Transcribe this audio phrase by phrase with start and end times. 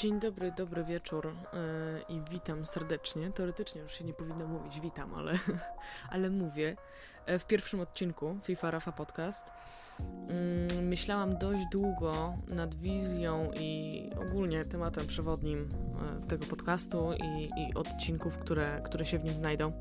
[0.00, 3.32] Dzień dobry, dobry wieczór yy, i witam serdecznie.
[3.32, 5.32] Teoretycznie już się nie powinno mówić witam, ale,
[6.12, 6.76] ale mówię.
[7.26, 9.50] E, w pierwszym odcinku FIFA Rafa Podcast
[10.70, 15.68] yy, myślałam dość długo nad wizją i ogólnie tematem przewodnim
[16.20, 19.72] yy, tego podcastu i, i odcinków, które, które się w nim znajdą.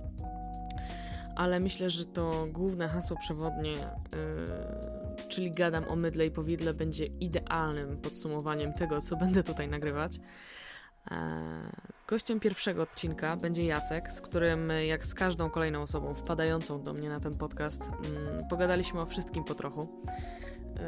[1.36, 3.76] Ale myślę, że to główne hasło przewodnie
[5.28, 10.20] czyli gadam o mydle i powidle, będzie idealnym podsumowaniem tego, co będę tutaj nagrywać.
[11.12, 11.18] Eee,
[12.08, 17.10] gościem pierwszego odcinka będzie Jacek, z którym, jak z każdą kolejną osobą wpadającą do mnie
[17.10, 19.82] na ten podcast, mm, pogadaliśmy o wszystkim po trochu.
[19.82, 20.88] Eee,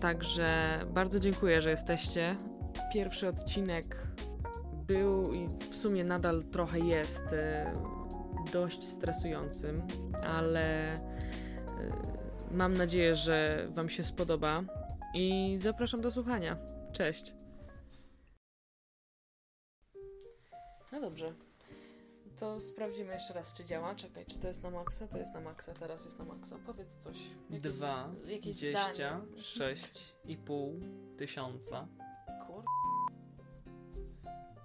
[0.00, 2.36] także bardzo dziękuję, że jesteście.
[2.92, 4.06] Pierwszy odcinek
[4.86, 7.72] był i w sumie nadal trochę jest e,
[8.52, 9.82] dość stresującym,
[10.22, 11.00] ale e,
[12.52, 14.62] Mam nadzieję, że Wam się spodoba
[15.14, 16.56] i zapraszam do słuchania.
[16.92, 17.34] Cześć.
[20.92, 21.34] No dobrze.
[22.38, 23.94] To sprawdzimy jeszcze raz, czy działa.
[23.94, 25.08] Czekaj, czy to jest na maksa?
[25.08, 26.56] To jest na maksa, teraz jest na maksa.
[26.66, 27.16] Powiedz coś.
[27.50, 30.80] Jakieś, Dwa, jakieś 26 i pół
[31.16, 31.86] tysiąca.
[32.46, 32.64] Kur...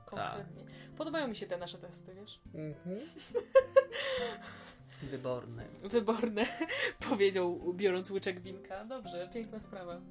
[0.06, 0.64] Konkretnie.
[0.64, 0.96] Tak.
[0.98, 2.40] Podobają mi się te nasze testy, wiesz?
[2.54, 3.00] Mhm.
[5.04, 5.66] Wyborne.
[5.84, 6.46] Wyborne,
[7.10, 8.86] powiedział biorąc łyczek winka.
[8.86, 10.02] Dobrze, piękna sprawa.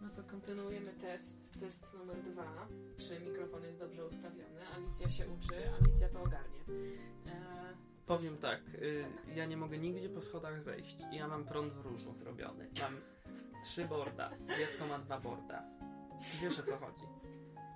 [0.00, 1.60] No to kontynuujemy test.
[1.60, 2.68] Test numer dwa.
[2.98, 4.60] Czy mikrofon jest dobrze ustawiony?
[4.76, 6.60] Alicja się uczy, Alicja to ogarnie.
[7.26, 7.58] E...
[8.06, 9.04] Powiem tak, y,
[9.34, 10.96] ja nie mogę nigdzie po schodach zejść.
[11.12, 12.68] Ja mam prąd w różu zrobiony.
[12.80, 13.00] Mam
[13.64, 14.30] trzy borda.
[14.58, 15.62] Dziecko ma dwa borda.
[16.42, 17.27] Wiesz o co chodzi.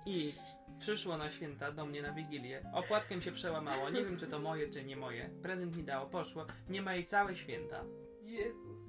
[0.05, 0.33] I
[0.79, 2.63] przyszło na święta do mnie na Wigilię.
[2.73, 3.89] Opłatkiem się przełamało.
[3.89, 5.29] Nie wiem, czy to moje, czy nie moje.
[5.41, 6.45] Prezent mi dało, poszło.
[6.69, 7.83] Nie ma jej całe święta.
[8.21, 8.83] Jezus.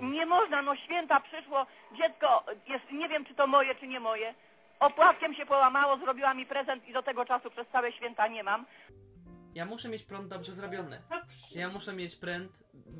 [0.00, 1.66] Nie można, no święta przyszło,
[1.96, 4.34] dziecko jest, nie wiem czy to moje, czy nie moje.
[4.80, 8.66] Opłatkiem się połamało, zrobiła mi prezent i do tego czasu przez całe święta nie mam.
[9.54, 11.02] Ja muszę mieć prąd dobrze zrobiony.
[11.50, 12.52] Ja muszę mieć pręd,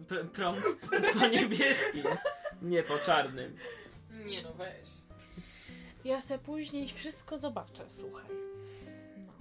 [0.09, 0.61] pr prąd
[1.19, 2.05] po niebieskim,
[2.63, 3.57] nie po czarnym.
[4.11, 5.00] Nie no, weź.
[6.05, 8.31] Ja se później wszystko zobaczę, słuchaj.
[9.17, 9.33] No.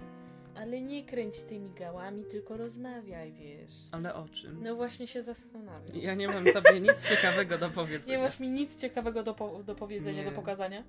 [0.54, 3.72] Ale nie kręć tymi gałami, tylko rozmawiaj, wiesz.
[3.92, 4.62] Ale o czym?
[4.62, 5.96] No właśnie się zastanawiam.
[6.00, 8.18] Ja nie mam tobie nic ciekawego do powiedzenia.
[8.18, 10.30] Nie masz mi nic ciekawego do, po do powiedzenia, nie.
[10.30, 10.84] do pokazania?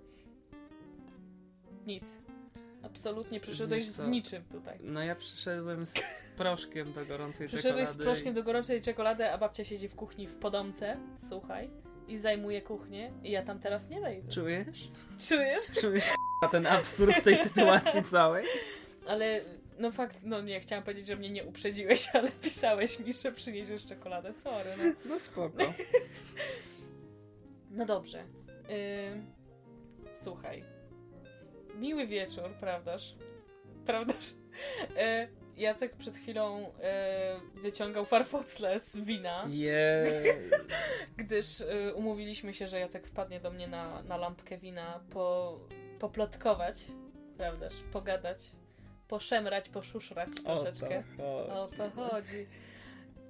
[1.87, 2.17] Nic.
[2.83, 4.77] Absolutnie przyszedłeś z niczym tutaj.
[4.83, 5.93] No ja przyszedłem z
[6.37, 7.83] proszkiem do gorącej Przyszedłeś czekolady.
[7.83, 10.97] Przyszedłeś z proszkiem do gorącej czekolady, a babcia siedzi w kuchni w podomce,
[11.29, 11.69] słuchaj
[12.11, 14.31] i zajmuje kuchnię i ja tam teraz nie wejdę.
[14.31, 14.91] Czujesz?
[15.27, 15.63] Czujesz?
[15.81, 16.11] Czujesz
[16.51, 18.45] ten absurd tej sytuacji całej?
[19.07, 19.41] Ale
[19.79, 23.85] no fakt, no nie, chciałam powiedzieć, że mnie nie uprzedziłeś, ale pisałeś mi, że przyniesiesz
[23.85, 24.69] czekoladę, sorry.
[24.77, 25.73] No, no spoko.
[27.71, 28.23] no dobrze.
[28.69, 29.21] Yy,
[30.13, 30.63] słuchaj.
[31.75, 33.15] Miły wieczór, prawdaż?
[33.85, 34.33] Prawdaż?
[34.89, 39.47] Yy, Jacek przed chwilą e, wyciągał farfocle z wina.
[39.49, 40.23] Yeah.
[41.17, 45.59] Gdyż e, umówiliśmy się, że Jacek wpadnie do mnie na, na lampkę wina po,
[45.99, 46.85] poplotkować,
[47.37, 48.51] prawdaż, pogadać,
[49.07, 51.03] poszemrać, poszuszrać troszeczkę.
[51.17, 51.81] O to chodzi.
[51.81, 52.45] O to chodzi.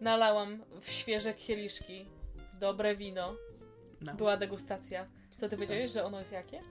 [0.01, 2.05] Nalałam w świeże kieliszki
[2.59, 3.35] dobre wino.
[4.01, 4.13] No.
[4.13, 5.07] Była degustacja.
[5.37, 6.61] Co ty powiedziałeś, że ono jest jakie?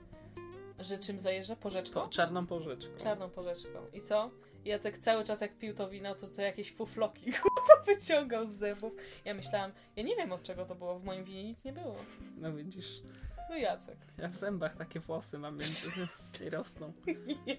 [0.79, 1.57] Że czym zajeżdża?
[1.57, 2.01] Porzeczką?
[2.01, 2.91] Po, czarną porzeczką.
[3.03, 3.79] Czarną porzeczką.
[3.93, 4.31] I co?
[4.65, 8.93] Jacek cały czas jak pił to wino, to co jakieś fufloki kurwa wyciągał z zębów.
[9.25, 11.97] Ja myślałam, ja nie wiem od czego to było, w moim winie nic nie było.
[12.37, 13.03] No widzisz.
[13.51, 13.99] No Jacek.
[14.19, 15.91] Ja w zębach takie włosy mam, więc
[16.47, 16.93] i rosną.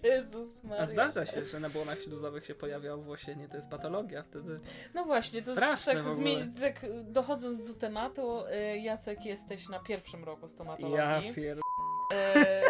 [0.03, 0.83] Jezus Maria.
[0.83, 4.59] A zdarza się, że na błonach śluzowych się pojawiało włosienie, to jest patologia wtedy.
[4.93, 10.49] No właśnie, to Straszne tak, tak dochodząc do tematu, y, Jacek jesteś na pierwszym roku
[10.49, 10.97] stomatologii.
[10.97, 11.57] Ja pier...
[12.13, 12.61] E,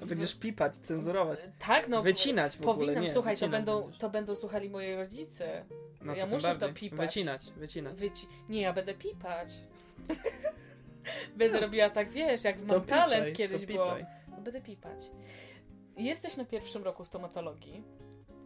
[0.06, 1.38] Będziesz pipać, cenzurować.
[1.58, 2.02] Tak, no.
[2.02, 3.00] Wycinać w powinnam, ogóle.
[3.00, 5.64] Nie, słuchaj, to będą, to będą słuchali moi rodzice.
[6.04, 6.68] No ja muszę bardziej.
[6.68, 7.00] to pipać.
[7.00, 7.94] Wycinać, wycinać.
[7.94, 9.48] Wyci nie, ja będę pipać.
[11.36, 13.96] będę robiła tak, wiesz, jak w Mam Talent kiedyś było.
[14.30, 15.10] No, będę pipać.
[15.96, 17.82] Jesteś na pierwszym roku stomatologii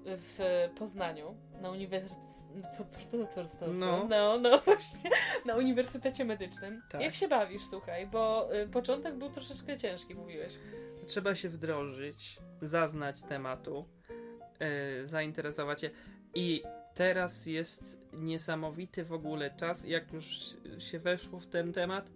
[0.05, 2.25] w Poznaniu na uniwersytecie.
[3.75, 4.07] No.
[4.09, 5.11] no, no właśnie,
[5.45, 6.83] na Uniwersytecie Medycznym.
[6.91, 7.01] Tak.
[7.01, 10.51] Jak się bawisz, słuchaj, bo y, początek był troszeczkę ciężki, mówiłeś.
[11.07, 13.89] Trzeba się wdrożyć, zaznać tematu,
[14.61, 15.91] yy, zainteresować się
[16.35, 16.63] i
[16.95, 22.11] teraz jest niesamowity w ogóle czas, jak już się weszło w ten temat,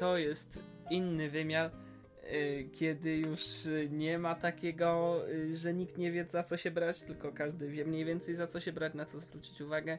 [0.00, 1.70] to jest inny wymiar
[2.32, 3.40] Y, kiedy już
[3.90, 7.84] nie ma takiego, y, że nikt nie wie za co się brać, tylko każdy wie
[7.84, 9.98] mniej więcej za co się brać, na co zwrócić uwagę.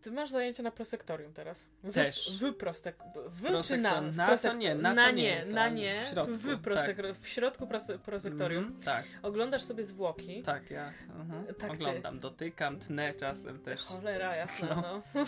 [0.00, 1.66] Ty masz zajęcia na prosektorium teraz.
[1.94, 2.38] Też.
[2.42, 2.96] W prostek...
[3.26, 4.00] W czy Prosektor- na?
[4.00, 6.04] na prosektor- nie, na na nie, nie, na nie.
[6.04, 8.64] w środku, w, prosek- w środku prose- prosektorium.
[8.64, 10.42] Mhm, tak, Oglądasz sobie zwłoki.
[10.42, 11.44] tak, ja mhm.
[11.46, 11.66] Tak, ty.
[11.70, 13.80] oglądam, dotykam, tnę czasem też.
[13.80, 15.02] Cholera jasna, No.
[15.14, 15.24] no.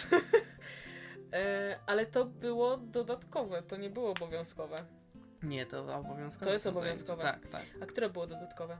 [1.33, 4.85] e, ale to było dodatkowe, to nie było obowiązkowe.
[5.43, 6.47] Nie, to obowiązkowe.
[6.47, 7.23] To jest obowiązkowe.
[7.23, 7.63] Tak, tak.
[7.81, 8.79] A które było dodatkowe?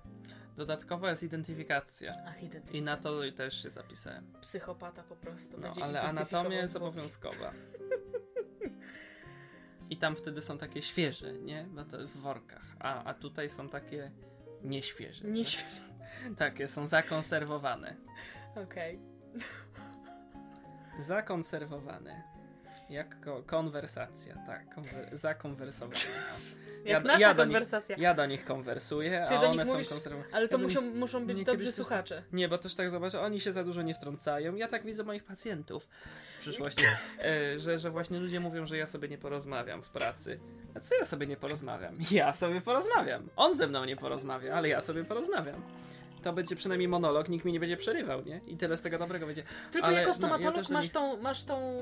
[0.57, 2.13] Dodatkowa jest identyfikacja.
[2.27, 2.79] Ach, identyfikacja.
[2.79, 4.33] I na to też się zapisałem.
[4.41, 5.57] Psychopata po prostu.
[5.57, 7.53] No, będzie ale anatomia jest obowiązkowa.
[9.91, 11.67] I tam wtedy są takie świeże, nie?
[12.07, 12.63] W workach.
[12.79, 14.11] A, a tutaj są takie
[14.63, 15.29] nieświeże.
[15.29, 15.83] Nie świeże.
[16.39, 17.97] Takie, są zakonserwowane.
[18.65, 19.01] Okej.
[21.01, 22.23] Zakonserwowane.
[22.91, 24.75] Jak ko- konwersacja, tak.
[24.75, 25.09] Konwer-.
[26.85, 27.97] Jak Ja- nasza ja do nich- konwersacja.
[27.99, 30.25] Ja do nich konwersuję, Ty a one są konserwowane.
[30.33, 32.23] Ale to Ja muszą, muszą być dobrzy słuchacze.
[32.33, 34.55] Nie, bo też tak zobaczę, oni się za dużo nie wtrącają.
[34.55, 35.89] Ja tak widzę moich pacjentów
[36.39, 36.85] w przyszłości,
[37.25, 40.41] e, że, że właśnie ludzie mówią, że ja sobie nie porozmawiam w pracy.
[40.75, 41.99] A co ja sobie nie porozmawiam?
[42.11, 43.29] Ja sobie porozmawiam.
[43.37, 45.63] On ze mną nie porozmawia, ale ja sobie porozmawiam.
[46.23, 48.41] To będzie przynajmniej monolog, nikt mi nie będzie przerywał, nie?
[48.47, 49.43] I tyle z tego dobrego będzie.
[49.73, 51.79] Tylko Ale, jako no, ja stomatolog też do masz, nich- tą, masz tą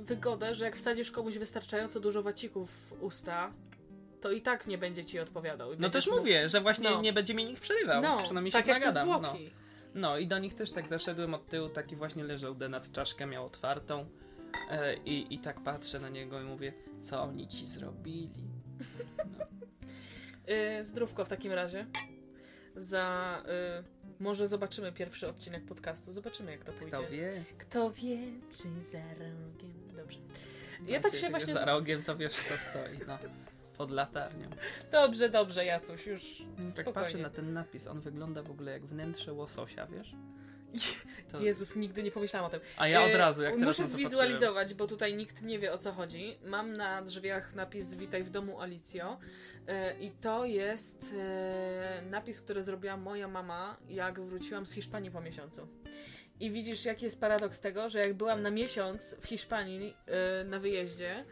[0.00, 3.52] y, wygodę, że jak wsadzisz komuś wystarczająco dużo wacików w usta,
[4.20, 5.70] to i tak nie będzie ci odpowiadał.
[5.78, 7.00] No też mógł- mówię, że właśnie No.
[7.00, 8.02] nie będzie mi nikt przerywał.
[8.02, 9.08] No, przynajmniej tak się jak nagadam.
[9.08, 9.34] No.
[9.94, 13.46] no i do nich też tak zaszedłem od tyłu, taki właśnie leżał Denat, czaszkę miał
[13.46, 14.06] otwartą.
[14.70, 18.30] E, i, I tak patrzę na niego i mówię, co oni ci zrobili?
[20.80, 21.86] Y, zdrówko w takim razie.
[22.76, 23.42] Za...
[23.80, 26.12] Y, może zobaczymy pierwszy odcinek podcastu.
[26.12, 26.90] Zobaczymy jak to pójdzie.
[26.96, 27.44] Kto wie?
[27.58, 28.18] Kto wie,
[28.56, 29.72] czy za rogiem.
[29.96, 30.18] Dobrze.
[30.88, 31.54] Ja tak się właśnie...
[31.54, 33.18] Za rogiem to wiesz, kto stoi, no.
[33.76, 34.50] Pod latarnią.
[34.92, 36.92] Dobrze, dobrze, Jacuś, już Tak spokojnie.
[36.92, 40.14] patrzę na ten napis, on wygląda w ogóle jak wnętrze łososia, wiesz?
[41.32, 41.42] To...
[41.42, 42.60] Jezus, nigdy nie pomyślałam o tym.
[42.76, 45.78] A ja od E, razu, jak teraz Muszę zwizualizować, bo tutaj nikt nie wie o
[45.78, 46.38] co chodzi.
[46.44, 49.18] Mam na drzwiach napis Witaj w domu Alicjo.
[49.66, 55.20] E, I to jest e, napis, który zrobiła moja mama, jak wróciłam z Hiszpanii po
[55.20, 55.68] miesiącu.
[56.40, 59.96] I widzisz, jaki jest paradoks tego, że jak byłam na miesiąc w Hiszpanii
[60.44, 61.24] na wyjeździe,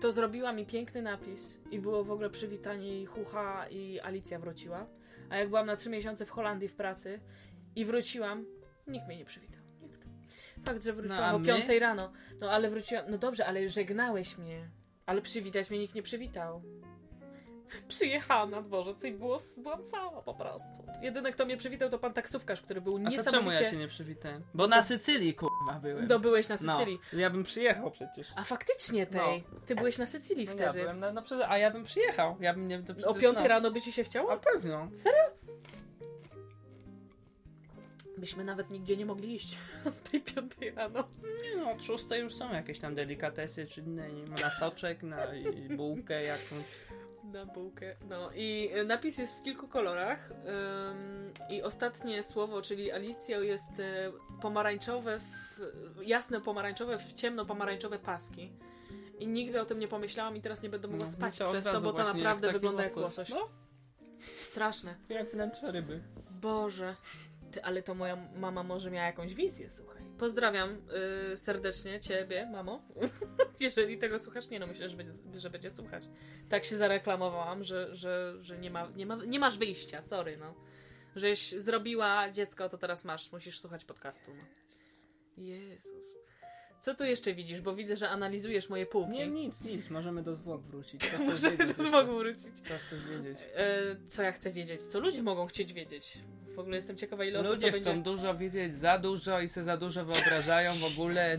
[0.00, 4.86] to zrobiła mi piękny napis i było w ogóle przywitanie i hucha i Alicja wróciła.
[5.30, 7.20] A jak byłam na trzy miesiące w Holandii w pracy
[7.76, 8.46] i wróciłam,
[8.86, 9.60] nikt mnie nie przywitał.
[9.80, 10.00] Nikt.
[10.64, 11.56] Fakt, że wróciłam No, o?
[11.58, 12.12] 5 rano.
[12.40, 13.04] No ale wróciłam.
[13.08, 14.70] No dobrze, ale żegnałeś mnie.
[15.06, 16.62] Ale przywitać mnie nikt nie przywitał.
[17.88, 19.80] Przyjechałam na dworzec i było, byłam
[20.24, 20.86] po prostu.
[21.02, 23.62] Jedyny, kto mnie przywitał, to pan taksówkarz, który był A to czemu niesamowicie...
[23.62, 24.42] ja cię nie przywitałem?
[24.54, 26.06] Bo na Sycylii, kurwa, byłem.
[26.06, 26.98] No byłeś na Sycylii.
[27.12, 28.28] No, ja bym przyjechał przecież.
[28.36, 29.44] A faktycznie tej.
[29.66, 30.80] Ty byłeś na Sycylii No, ja wtedy.
[30.80, 32.36] byłem na, no, przecież- a ja bym przyjechał.
[32.40, 32.82] Ja bym nie...
[32.82, 33.48] To o przecież, 5 no.
[33.48, 34.36] rano by ci się A chciało?
[34.36, 34.88] pewno.
[38.18, 39.58] Byśmy nawet nigdzie nie mogli iść
[39.88, 41.08] o tej 5 rano.
[41.42, 44.08] Nie no, od szóstej już są jakieś tam delikatesy, czy inne,
[44.42, 46.64] na soczek, na i bułkę jakąś.
[47.32, 47.96] Na bułkę.
[48.08, 50.30] No i y, napis jest w kilku kolorach.
[50.30, 54.12] ym, I ostatnie słowo, czyli Alicjo, jest y,
[54.42, 55.60] pomarańczowe, w,
[56.02, 58.52] jasne pomarańczowe w ciemno-pomarańczowe paski.
[59.18, 61.64] I nigdy o tym nie pomyślałam i teraz nie będę mogła No, spać no przez
[61.64, 63.28] to, bo to naprawdę jak wygląda jak łosoś.
[63.30, 63.48] No,
[64.36, 64.94] Straszne.
[65.08, 66.02] jak wnętrze ryby.
[66.30, 66.96] Boże.
[67.52, 70.02] Ty, ale to moja mama może miała jakąś wizję, słuchaj.
[70.18, 70.82] Pozdrawiam
[71.32, 72.88] y, serdecznie ciebie, mamo.
[73.60, 76.08] Jeżeli tego słuchasz, nie no, myślę, że będzie, że będzie słuchać.
[76.48, 80.54] Tak się zareklamowałam, że, że, że nie, ma, nie, ma, nie masz wyjścia, sorry, no.
[81.16, 84.44] Żeś zrobiła dziecko, to teraz masz, musisz słuchać podcastu, no.
[85.44, 86.25] Jezus.
[86.80, 87.60] Co tu jeszcze widzisz?
[87.60, 89.12] Bo widzę, że analizujesz moje półki.
[89.12, 91.02] Nie, nic, nic, możemy do zwłok wrócić.
[91.02, 91.74] Wiedzieć to jeszcze?
[91.74, 92.60] znowu wrócić.
[92.68, 93.38] Co chcesz wiedzieć?
[93.54, 94.82] E, co ja chcę wiedzieć?
[94.82, 96.18] Co ludzie mogą chcieć wiedzieć?
[96.54, 98.02] W ogóle jestem ciekawa, ile osób Ludzie chcą będzie...
[98.02, 101.38] dużo wiedzieć, za dużo i se za dużo wyobrażają w ogóle.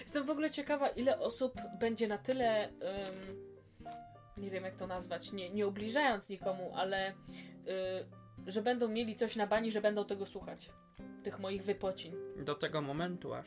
[0.00, 2.64] Jestem w ogóle ciekawa, ile osób będzie na tyle.
[2.64, 3.48] em,
[4.36, 7.14] nie wiem, jak to nazwać, nie, nie ubliżając nikomu, ale y,
[8.46, 10.70] że będą mieli coś na bani, że będą tego słuchać.
[11.24, 12.14] Tych moich wypocin.
[12.44, 13.46] Do tego momentu aż.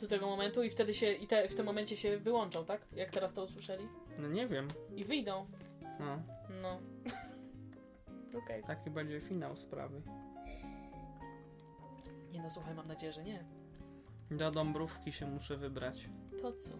[0.00, 1.12] Do tego momentu i wtedy się.
[1.12, 2.86] I te, w tym momencie się wyłączą, tak?
[2.92, 3.88] Jak teraz to usłyszeli.
[4.18, 4.68] No nie wiem.
[4.96, 5.46] I wyjdą.
[6.00, 6.18] No,
[6.62, 6.78] No.
[8.44, 8.62] Okej.
[8.62, 10.02] taki będzie finał sprawy.
[12.32, 13.44] Nie no, słuchaj, mam nadzieję, że nie.
[14.30, 16.08] Do Dąbrówki się muszę wybrać.
[16.42, 16.70] Po co?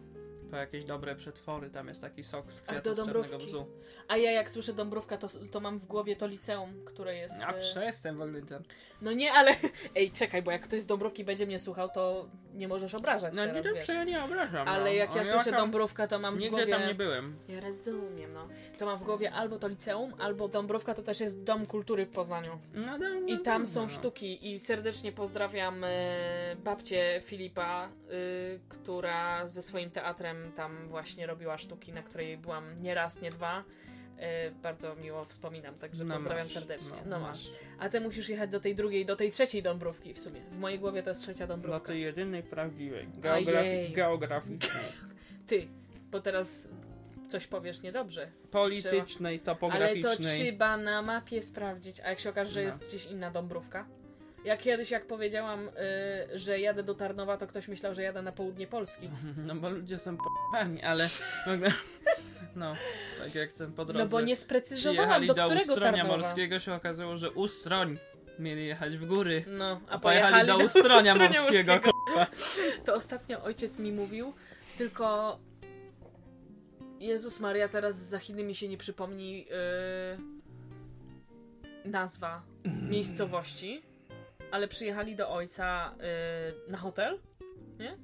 [0.51, 3.47] Po jakieś dobre przetwory, tam jest taki sok z Ach, do Dąbrówki.
[3.47, 3.67] bzu.
[4.09, 7.43] A ja jak słyszę Dąbrówka, to, to mam w głowie to liceum, które jest...
[7.43, 8.63] A e, przestań w ogóle ten...
[9.03, 9.55] No nie, ale...
[9.97, 13.47] Ej, czekaj, bo jak ktoś z Dąbrówki będzie mnie słuchał, to nie możesz obrażać No
[13.47, 13.87] nie teraz, wiesz.
[13.87, 14.69] dobrze, ja nie obrażam.
[14.69, 14.97] Ale no.
[14.97, 16.73] jak ja O, słyszę jaka- Dąbrówka, to mam w Nigdy głowie...
[16.73, 17.37] tam nie byłem.
[17.49, 18.49] Ja rozumiem, no.
[18.79, 22.11] To mam w głowie albo to liceum, albo Dąbrówka to też jest Dom Kultury w
[22.11, 22.59] Poznaniu.
[22.75, 23.89] No, no, I tam są no.
[23.89, 31.59] sztuki i serdecznie pozdrawiam e, babcię Filipa, y, która ze swoim teatrem tam właśnie robiła
[31.59, 33.65] sztuki, na której byłam nie raz, nie dwa.
[34.19, 36.97] E, bardzo miło wspominam, także No pozdrawiam masz, serdecznie.
[37.07, 37.51] no, No, masz.
[37.79, 40.41] A ty musisz jechać do tej drugiej, do tej trzeciej Dąbrówki w sumie.
[40.41, 41.81] W mojej głowie to jest trzecia Do Dąbrówka.
[41.81, 43.09] tej jedynej prawdziwej.
[43.09, 44.85] Geografi- geograficznej.
[45.49, 45.69] Ty,
[46.11, 46.69] bo teraz
[47.29, 48.29] coś powiesz niedobrze.
[48.51, 50.41] Politycznej, Ale to topograficznej.
[50.51, 52.67] trzeba na mapie sprawdzić, a jak się okaże, że No.
[52.67, 53.87] jest gdzieś inna Dąbrówka?
[54.45, 58.33] Jak kiedyś, jak powiedziałam, y, że jadę do Tarnowa, to ktoś myślał, że jadę na
[58.33, 59.11] południe Polski.
[59.47, 61.07] No bo ludzie są p***ani, ale...
[62.57, 62.75] No,
[63.19, 66.17] tak jak ten po drodze No bo nie sprecyzowałam, do do, którego Ustronia Tarnowa.
[66.17, 67.99] Morskiego, się okazało, że Ustroń
[68.39, 69.45] mieli jechać w góry.
[69.47, 71.81] No, a, A pojechali do Ustronia Morskiego.
[72.85, 74.33] To ostatnio ojciec mi mówił,
[74.79, 75.39] tylko
[77.01, 79.51] Jezus Maria, teraz za Chiny mi się nie przypomni yy,
[81.85, 82.43] nazwa
[82.91, 83.83] miejscowości,
[84.51, 87.19] ale przyjechali do ojca yy, na hotel,
[87.79, 87.99] nie?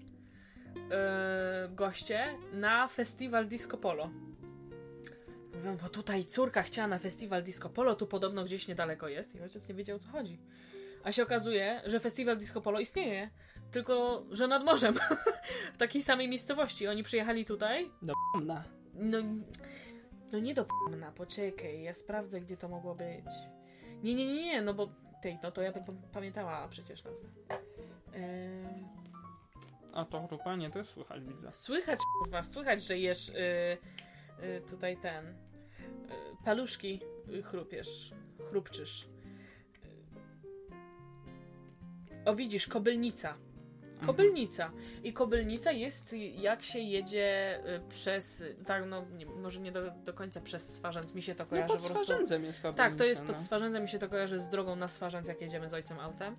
[0.76, 4.10] Yy, goście na festiwal Disco Polo.
[5.54, 9.40] Mówią, bo tutaj córka chciała na festiwal Disco Polo, tu podobno gdzieś niedaleko jest i
[9.40, 10.38] ojciec nie wiedział o co chodzi.
[11.04, 13.30] A się okazuje, że festiwal Disco Polo istnieje,
[13.70, 14.94] tylko że nad morzem.
[15.74, 16.88] w takiej samej miejscowości.
[16.88, 17.90] Oni przyjechali tutaj.
[18.44, 18.64] Na.
[18.94, 19.18] No,
[20.32, 20.66] no nie do
[21.16, 23.34] poczekaj, ja sprawdzę, gdzie to mogło być.
[24.02, 24.88] Nie, nie, nie, nie, no bo
[25.20, 27.28] tej, no to ja bym pamiętała przecież nazwę.
[28.12, 28.88] Ehm,
[29.94, 31.52] A to chrupanie też słychać, widzę.
[31.52, 33.32] słychać, kurwa, słychać, że jesz y,
[34.44, 35.34] y, tutaj ten y,
[36.44, 37.00] paluszki
[37.34, 38.12] y, chrupiesz,
[38.48, 39.04] chrupczysz.
[39.04, 39.08] Y,
[42.24, 43.34] O widzisz, kobylnica.
[44.06, 44.70] Kobylnica.
[45.04, 50.12] I Kobylnica jest jak się jedzie y, przez, tak no nie, może nie do, do
[50.12, 52.04] końca przez Swarzędz, mi się to No kojarzy pod po prostu.
[52.04, 53.42] Swarzędzem jest kobylnica, Tak, to jest pod no.
[53.42, 56.36] Swarzędzem, mi się to kojarzy z drogą na Swarzędz, jak jedziemy z ojcem autem.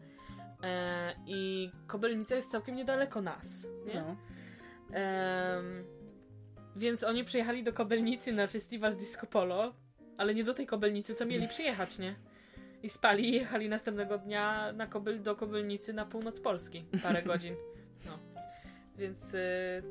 [0.63, 4.01] E, I Kobylnica jest całkiem niedaleko nas, nie?
[4.01, 4.15] No.
[4.97, 5.83] Em,
[6.75, 9.73] więc oni przyjechali do Kobylnicy na festiwal Disco Polo,
[10.17, 12.15] ale nie do tej Kobylnicy, co mieli przyjechać, nie?
[12.83, 16.85] I spali i jechali następnego dnia na Kobyl, do Kobylnicy na północ Polski.
[17.03, 17.55] Parę godzin.
[18.05, 18.11] No.
[18.97, 19.39] Więc y,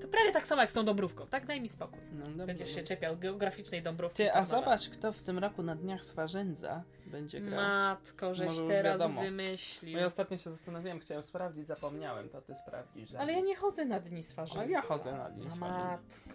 [0.02, 1.26] to prawie tak samo jak z tą Dąbrówką.
[1.26, 1.98] Tak, daj mi spokój.
[2.12, 2.46] No, dobrze.
[2.46, 4.16] Będziesz się czepiał geograficznej Dąbrówki.
[4.16, 7.56] Ty, a zobacz, kto w tym roku na Dniach Swarzędza będzie grał.
[7.60, 9.20] Matko, żeś Może teraz wiadomo.
[9.20, 9.92] wymyślił.
[9.94, 13.14] Bo ja ostatnio się zastanawiałem, chciałem sprawdzić, zapomniałem, to ty sprawdzisz.
[13.14, 14.62] Ale ja nie chodzę na Dni Swarzędza.
[14.62, 15.84] A ja chodzę na Dni A Swarzędza.
[15.88, 16.30] Matko,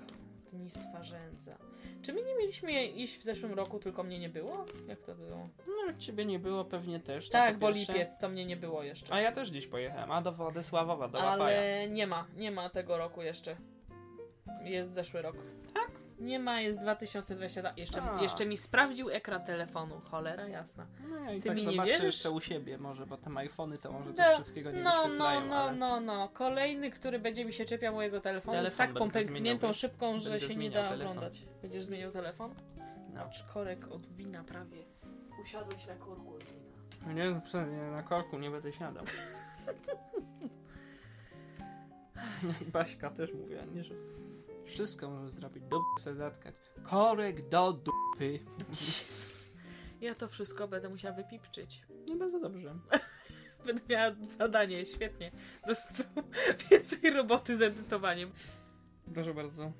[0.55, 1.57] Dni Swarzędza.
[2.01, 4.65] Czy my nie mieliśmy iść w zeszłym roku, tylko mnie nie było?
[4.87, 5.49] Jak to było?
[5.67, 7.29] No, ciebie nie było pewnie też.
[7.29, 7.93] Tak, bo pierwsze.
[7.93, 9.13] lipiec, to mnie nie było jeszcze.
[9.13, 11.37] A ja też dziś pojechałem, a do Władysławowa, do Łapaja.
[11.37, 13.55] Ale nie ma, nie ma tego roku jeszcze.
[14.63, 15.35] Jest zeszły rok.
[16.17, 16.25] Tak?
[16.25, 17.73] Nie ma, jest 2022.
[17.77, 18.21] Jeszcze, A.
[18.21, 20.01] jeszcze mi sprawdził ekran telefonu.
[20.11, 20.85] Cholera jasna.
[21.09, 22.03] No i Ty tak mi nie wierzysz?
[22.03, 25.39] jeszcze u siebie może, bo te iPhony to może No, też wszystkiego nie No, no,
[25.41, 25.75] no, ale...
[25.75, 26.29] no, no.
[26.29, 30.19] Kolejny, który będzie mi się czepiał mojego telefonu z Telefon tak będę popękniętą zmieniał, szybką,
[30.19, 31.01] że się nie da telefon.
[31.01, 31.45] oglądać.
[31.61, 32.53] Będziesz zmieniał telefon?
[33.13, 33.29] No.
[33.53, 34.83] Korek od wina prawie.
[35.43, 37.13] Usiadłeś na korku od wina.
[37.13, 39.03] Nie, no, nie, na korku nie będę siadał.
[42.59, 43.93] Jak Baśka też mówiła, nie, że
[44.65, 46.55] wszystko możesz zrobić, dupę sobie zatkać.
[46.83, 48.39] Korek do dupy.
[48.69, 49.49] Jezus.
[50.01, 51.81] Ja to wszystko będę musiała wypipczyć.
[52.09, 52.75] Nie bardzo dobrze.
[53.65, 55.31] Będę miała zadanie, świetnie.
[55.59, 56.03] Po prostu
[56.71, 58.31] więcej roboty z edytowaniem.
[59.13, 59.71] Proszę bardzo.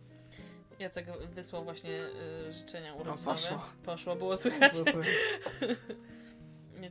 [0.80, 2.04] Jacek wysłał właśnie
[2.48, 3.24] y, życzenia urodzinowe.
[3.24, 3.62] poszło.
[3.84, 4.74] Poszło, było słychać.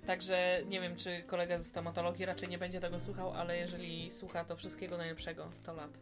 [0.06, 4.44] Także nie wiem, czy kolega ze stomatologii raczej nie będzie tego słuchał, ale jeżeli słucha,
[4.44, 5.48] to wszystkiego najlepszego.
[5.52, 5.98] 100 lat.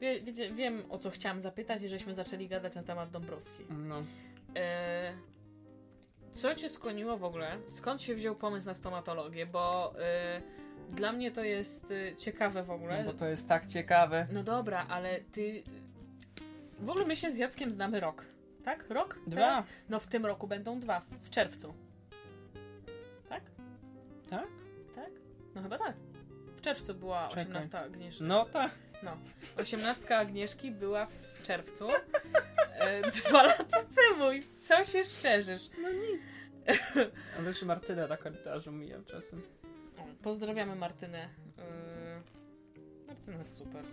[0.00, 3.64] Wie, wiecie, wiem, o co chciałam zapytać i żeśmy zaczęli gadać na temat Dąbrowki.
[3.70, 4.02] No.
[4.56, 5.12] E,
[6.34, 7.58] co cię skłoniło w ogóle?
[7.66, 9.46] Skąd się wziął pomysł na stomatologię?
[9.46, 10.42] Bo e,
[10.90, 13.04] dla mnie to jest e, ciekawe w ogóle.
[13.04, 14.26] no, bo to jest tak ciekawe.
[14.32, 15.62] No dobra, ale ty.
[16.80, 18.24] W ogóle my się z Jackiem znamy rok.
[18.64, 18.90] Tak?
[18.90, 19.18] Rok?
[19.26, 19.36] Dwa.
[19.36, 19.64] Teraz?
[19.88, 21.74] No w tym roku będą dwa, w czerwcu.
[23.28, 23.42] Tak?
[24.30, 24.46] Tak?
[24.94, 25.10] Tak?
[25.54, 25.96] No chyba tak.
[26.56, 27.44] W czerwcu była Czekaj.
[27.44, 28.24] 18 Agnieszka.
[28.24, 28.70] No tak.
[29.56, 31.88] 18 Agnieszki była w czerwcu.
[32.78, 34.32] E, dwa lata temu.
[34.32, 35.62] I co się szczerzysz?
[35.82, 36.20] No nic.
[37.38, 39.42] Ale czy Martyna na korytarzu mijam czasem.
[39.98, 41.28] O, Pozdrawiamy Martynę.
[41.58, 43.84] Yy, Martyna jest super.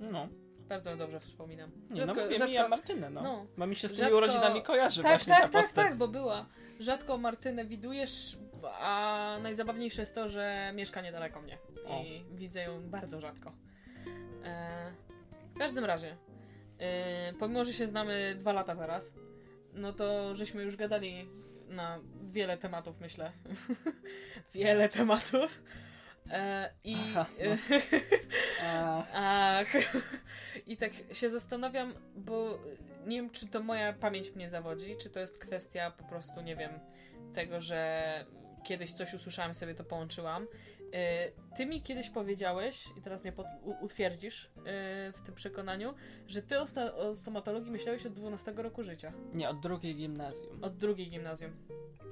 [0.00, 0.28] No.
[0.68, 1.70] Bardzo dobrze wspominam.
[1.90, 3.22] Nie, no Rzadko- mówię, rzadko- Mija Martynę, no.
[3.22, 3.46] no.
[3.58, 5.86] Bo mi się z tymi Rzadko- urodzinami kojarzy Tak, właśnie tak, ta tak, postać.
[5.88, 6.46] tak, bo była.
[6.80, 8.38] Rzadko Martynę widujesz,
[8.72, 11.58] a najzabawniejsze jest to, że mieszka niedaleko mnie.
[11.86, 12.02] O.
[12.02, 13.52] I widzę ją bardzo rzadko.
[14.46, 14.92] E,
[15.54, 16.16] w każdym razie,
[16.78, 19.14] e, pomimo, że się znamy dwa lata teraz,
[19.74, 21.28] no to żeśmy już gadali
[21.68, 22.00] na
[22.30, 23.32] wiele tematów, myślę.
[24.54, 25.62] wiele tematów.
[26.30, 26.96] E, I.
[27.10, 27.56] Aha, no.
[28.64, 29.04] A,
[29.60, 29.68] Ach.
[30.66, 32.58] I tak się zastanawiam, bo
[33.06, 36.56] nie wiem, czy to moja pamięć mnie zawodzi, czy to jest kwestia po prostu, nie
[36.56, 36.70] wiem,
[37.34, 38.24] tego, że
[38.64, 40.46] kiedyś coś usłyszałam sobie to połączyłam.
[40.94, 43.46] Y, Ty mi kiedyś powiedziałeś, i teraz mnie pod,
[43.80, 44.48] utwierdzisz y,
[45.12, 45.94] w tym przekonaniu,
[46.26, 49.12] że ty o, sta, o stomatologii myślałeś od 12 roku życia.
[49.34, 50.64] nie, od drugiej gimnazjum.
[50.64, 51.56] Od drugiej gimnazjum.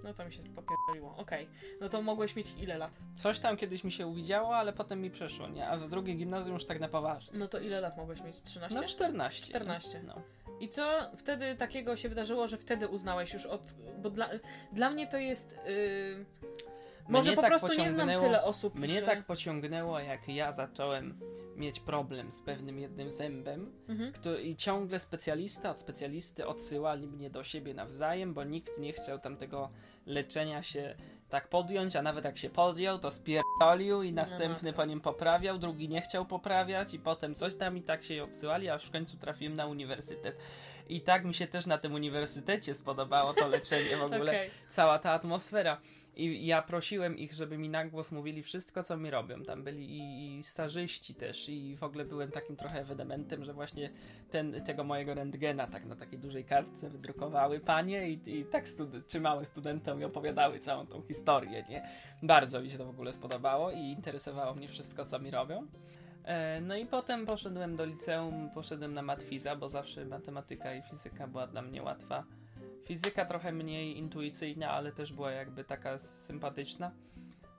[0.05, 1.17] No to mi się popierdoliło.
[1.17, 1.49] Okej.
[1.81, 2.93] No to mogłeś mieć ile lat?
[3.15, 5.69] Coś tam kiedyś mi się uwidziało, ale potem mi przeszło, nie?
[5.69, 7.39] A w drugiej gimnazjum już tak na poważnie.
[7.39, 8.43] No to ile lat mogłeś mieć?
[8.43, 8.81] 13?
[8.81, 9.47] No 14.
[9.47, 10.03] 14.
[10.07, 10.23] No.
[10.61, 13.75] I co wtedy takiego się wydarzyło, że wtedy uznałeś już od.
[14.03, 14.29] Bo dla,
[14.73, 15.61] dla mnie to jest.
[15.67, 16.25] Yy,
[17.09, 18.75] może Mnie po tak prostu nie znam pociągnęło- tyle osób.
[18.75, 19.03] Mnie że...
[19.07, 21.21] tak pociągnęło, jak ja zacząłem
[21.57, 24.13] mieć problem z pewnym jednym zębem, Mhm.
[24.13, 29.19] który, i ciągle specjalista od specjalisty odsyłali mnie do siebie nawzajem, bo nikt nie chciał
[29.19, 29.69] tamtego
[30.07, 30.95] leczenia się
[31.29, 34.77] tak podjąć, a nawet jak się podjął, to spierdolił i następny tak.
[34.77, 38.69] po nim poprawiał, drugi nie chciał poprawiać i potem coś tam i tak się odsyłali,
[38.69, 40.37] aż w końcu trafiłem na uniwersytet.
[40.89, 44.51] I tak mi się też na tym uniwersytecie spodobało to leczenie w ogóle Okej.
[44.71, 45.81] cała ta atmosfera.
[46.17, 49.43] I ja prosiłem ich, żeby mi na głos mówili wszystko, co mi robią.
[49.43, 53.91] Tam byli i, i stażyści też i w ogóle byłem takim trochę ewenementem, że właśnie
[54.31, 59.07] ten, tego mojego rentgena tak na takiej dużej kartce wydrukowały panie i, i tak stud-
[59.07, 61.89] trzymały studentom i opowiadały całą tą historię, nie?
[62.23, 65.67] Bardzo mi się to w ogóle spodobało i interesowało mnie wszystko, co mi robią.
[66.25, 71.27] E, No i potem poszedłem do liceum, poszedłem na matfiza, bo zawsze matematyka i fizyka
[71.27, 72.25] była dla mnie łatwa.
[72.85, 76.91] Fizyka trochę mniej intuicyjna, ale też była jakby taka sympatyczna.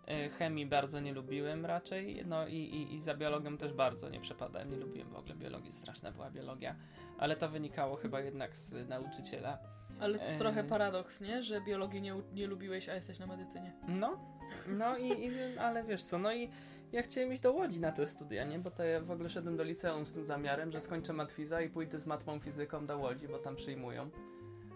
[0.07, 4.19] E, Chemii bardzo nie lubiłem raczej, no i, i, i za biologią też bardzo nie
[4.19, 6.75] przepadałem, nie lubiłem w ogóle biologii, straszna była biologia,
[7.17, 9.57] ale to wynikało chyba jednak z nauczyciela.
[9.99, 10.37] Ale to Eee.
[10.37, 11.43] trochę paradoks, nie?
[11.43, 13.73] Że biologii nie, nie lubiłeś, a jesteś na medycynie.
[13.87, 14.19] No,
[14.67, 16.49] no i, i ale wiesz co, no i
[16.91, 18.59] ja chciałem iść do Łodzi na te studia, nie?
[18.59, 21.69] Bo to ja w ogóle szedłem do liceum z tym zamiarem, że skończę matwiza i
[21.69, 24.09] pójdę z matmą fizyką do Łodzi, bo tam przyjmują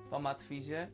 [0.10, 0.88] po matwizie.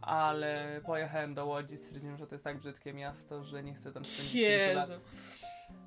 [0.00, 4.04] Ale pojechałem do Łodzi, stwierdziłem, że to jest tak brzydkie miasto, że nie chcę tam
[4.04, 4.92] spędzić Jezu.
[4.92, 5.04] lat.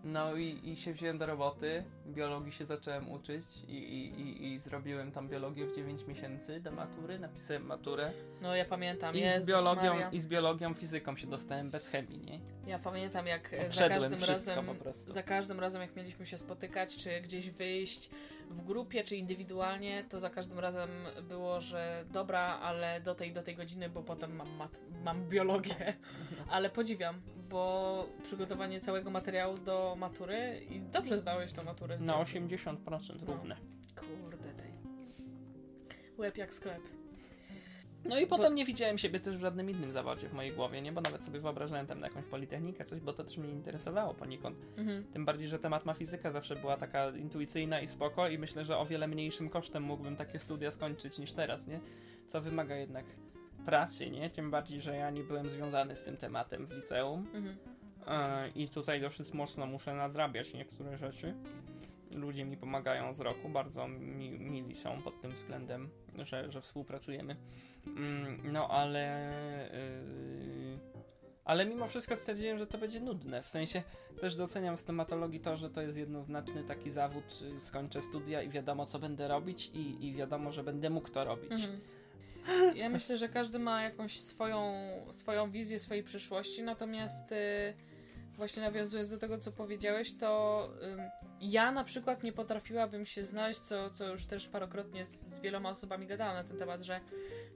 [0.03, 4.59] No i, i się wziąłem do roboty, biologii się zacząłem uczyć i, i, i, i
[4.59, 8.11] zrobiłem tam biologię w 9 miesięcy do matury, napisałem maturę.
[8.41, 9.15] No ja pamiętam.
[9.15, 10.09] I Jezus z, biologią, Maria.
[10.09, 12.39] I z biologią, fizyką się dostałem bez chemii, nie?
[12.67, 14.65] Ja pamiętam, jak za każdym razem.
[15.07, 18.09] Za każdym razem, jak mieliśmy się spotykać, czy gdzieś wyjść
[18.49, 20.89] w grupie, czy indywidualnie, to za każdym razem
[21.27, 25.93] było, że dobra, ale do tej do tej godziny, bo potem mam, mat, mam biologię.
[26.49, 31.97] Ale podziwiam, bo przygotowanie całego materiału do matury i dobrze zdałeś tą maturę.
[31.99, 32.77] Na 80%
[33.25, 33.55] równe.
[33.95, 34.73] Kurde tej.
[36.17, 37.02] Łeb jak sklep.
[38.05, 40.91] No i potem nie widziałem siebie też w żadnym innym zawodzie w mojej głowie, nie?
[40.91, 44.57] Bo nawet sobie wyobrażałem tam na jakąś politechnikę, coś, bo to też mnie interesowało poniekąd.
[44.77, 45.03] Mhm.
[45.03, 48.77] Tym bardziej, że temat ma fizyka zawsze była taka intuicyjna i spoko i myślę, że
[48.77, 51.79] o wiele mniejszym kosztem mógłbym takie studia skończyć niż teraz, nie?
[52.27, 53.05] Co wymaga jednak
[53.65, 54.29] pracy, nie?
[54.29, 57.27] Tym bardziej, że ja nie byłem związany z tym tematem w liceum.
[57.33, 57.57] Mhm.
[58.07, 61.33] E, I tutaj dosyć mocno muszę nadrabiać niektóre rzeczy.
[62.15, 65.89] Ludzie mi pomagają z roku, bardzo mi, mili są pod tym względem,
[66.23, 67.35] że, że współpracujemy.
[67.87, 69.31] Mm, no ale.
[69.73, 70.93] Yy,
[71.45, 73.43] ale mimo wszystko stwierdziłem, że to będzie nudne.
[73.43, 73.83] W sensie
[74.21, 77.23] też doceniam w stomatologii to, że to jest jednoznaczny taki zawód.
[77.57, 81.23] y, Skończę studia i wiadomo, co będę robić, i, i wiadomo, że będę mógł to
[81.23, 81.51] robić.
[81.51, 81.79] Mhm.
[82.75, 84.73] Ja myślę, że każdy ma jakąś swoją,
[85.11, 87.73] swoją wizję swojej przyszłości, natomiast y,
[88.37, 91.01] właśnie nawiązując do tego, co powiedziałeś, to ym,
[91.41, 95.69] ja na przykład nie potrafiłabym się znaleźć, co, co już też parokrotnie z, z wieloma
[95.69, 96.99] osobami gadałam na ten temat, że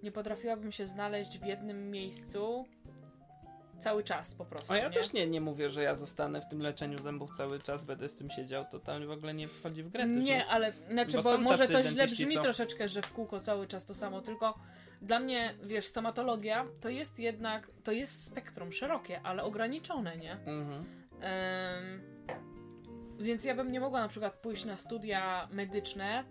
[0.03, 2.65] nie potrafiłabym się znaleźć w jednym miejscu
[3.79, 4.73] cały czas po prostu.
[4.73, 4.93] A ja nie?
[4.93, 8.15] też nie, nie mówię, że ja zostanę w tym leczeniu zębów cały czas, będę z
[8.15, 10.05] tym siedział, to tam w ogóle nie wchodzi w grę.
[10.05, 13.39] Nie, ale znaczy, Bo bo, są może to źle brzmi co- troszeczkę, że w kółko
[13.39, 14.59] cały czas to samo, tylko
[15.01, 20.31] dla mnie, wiesz, stomatologia to jest jednak, to jest spektrum szerokie, ale ograniczone, nie?
[20.31, 20.85] Mhm.
[21.21, 22.01] Em,
[23.19, 26.23] więc ja bym nie mogła na przykład pójść na studia medyczne,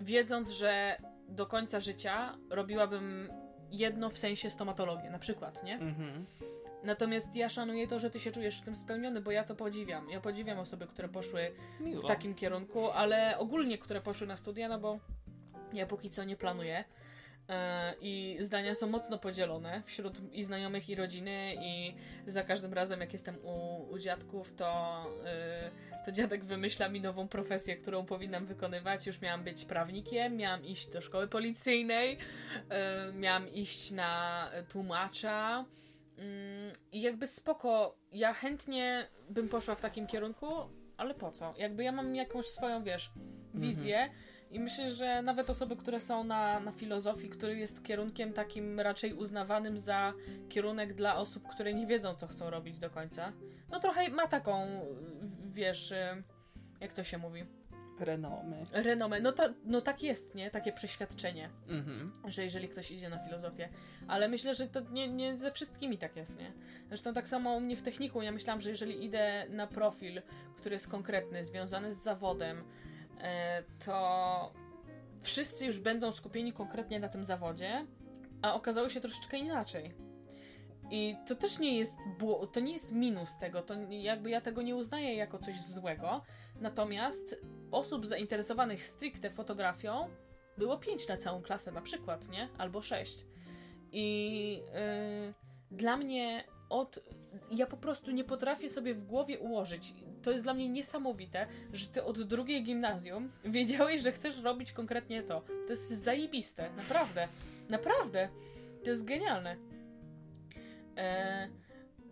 [0.00, 0.96] wiedząc, że
[1.28, 3.32] do końca życia robiłabym
[3.70, 5.74] jedno w sensie stomatologię, na przykład, nie?
[5.74, 6.26] Mhm.
[6.84, 10.10] Natomiast ja szanuję to, że ty się czujesz w tym spełniony, bo ja to podziwiam.
[10.10, 12.02] Ja podziwiam osoby, które poszły Miło.
[12.02, 14.98] w takim kierunku, ale ogólnie, które poszły na studia, no bo
[15.72, 16.84] ja póki co nie planuję.
[17.48, 21.94] E, I zdania są mocno podzielone wśród i znajomych, i rodziny, i
[22.26, 25.04] za każdym razem, jak jestem u, u dziadków, to,
[26.00, 29.06] y, to dziadek wymyśla mi nową profesję, którą powinnam wykonywać.
[29.06, 32.18] Już miałam być prawnikiem, miałam iść do szkoły policyjnej,
[33.10, 35.64] y, miałam iść na tłumacza.
[36.18, 40.46] Mm, I jakby spoko, ja chętnie bym poszła w takim kierunku,
[40.96, 41.54] ale po co?
[41.58, 43.10] Jakby ja mam jakąś swoją, wiesz,
[43.54, 44.10] wizję
[44.50, 49.14] i myślę, że nawet osoby, które są na, na filozofii, który jest kierunkiem takim raczej
[49.14, 50.12] uznawanym za
[50.48, 53.32] kierunek dla osób, które nie wiedzą, co chcą robić do końca,
[53.70, 54.66] no trochę ma taką,
[55.44, 55.94] wiesz,
[56.80, 57.44] jak to się mówi,
[58.00, 58.56] Renomy.
[58.72, 59.20] renomę.
[59.20, 60.50] No, ta, no tak jest, nie?
[60.50, 62.12] Takie przeświadczenie Mhm.
[62.26, 63.68] że jeżeli ktoś idzie na filozofię.
[64.08, 66.52] Ale myślę, że to nie, nie ze wszystkimi tak jest, nie?
[66.88, 68.22] Zresztą tak samo u mnie w techniku.
[68.22, 70.22] Ja myślałam, że jeżeli idę na profil,
[70.56, 72.64] który jest konkretny, związany z zawodem,
[73.84, 74.52] to
[75.22, 77.86] wszyscy już będą skupieni konkretnie na tym zawodzie,
[78.42, 79.94] a okazało się troszeczkę inaczej.
[80.90, 81.96] I to też nie jest
[82.52, 86.22] to nie jest minus tego, to jakby ja tego nie uznaję jako coś złego.
[86.60, 87.36] Natomiast
[87.70, 90.08] osób zainteresowanych stricte fotografią
[90.58, 92.48] było pięć na całą klasę na przykład, nie?
[92.58, 93.26] Albo sześć.
[93.92, 94.62] I
[95.22, 95.34] yy,
[95.70, 97.00] dla mnie od...
[97.50, 99.94] Ja po prostu nie potrafię sobie w głowie ułożyć.
[100.28, 105.22] To jest dla mnie niesamowite, że ty od drugiej gimnazjum wiedziałeś, że chcesz robić konkretnie
[105.22, 105.40] to.
[105.40, 106.70] To jest zajebiste.
[106.76, 107.28] Naprawdę.
[107.68, 108.28] Naprawdę.
[108.84, 109.56] To jest genialne.
[110.96, 111.48] E,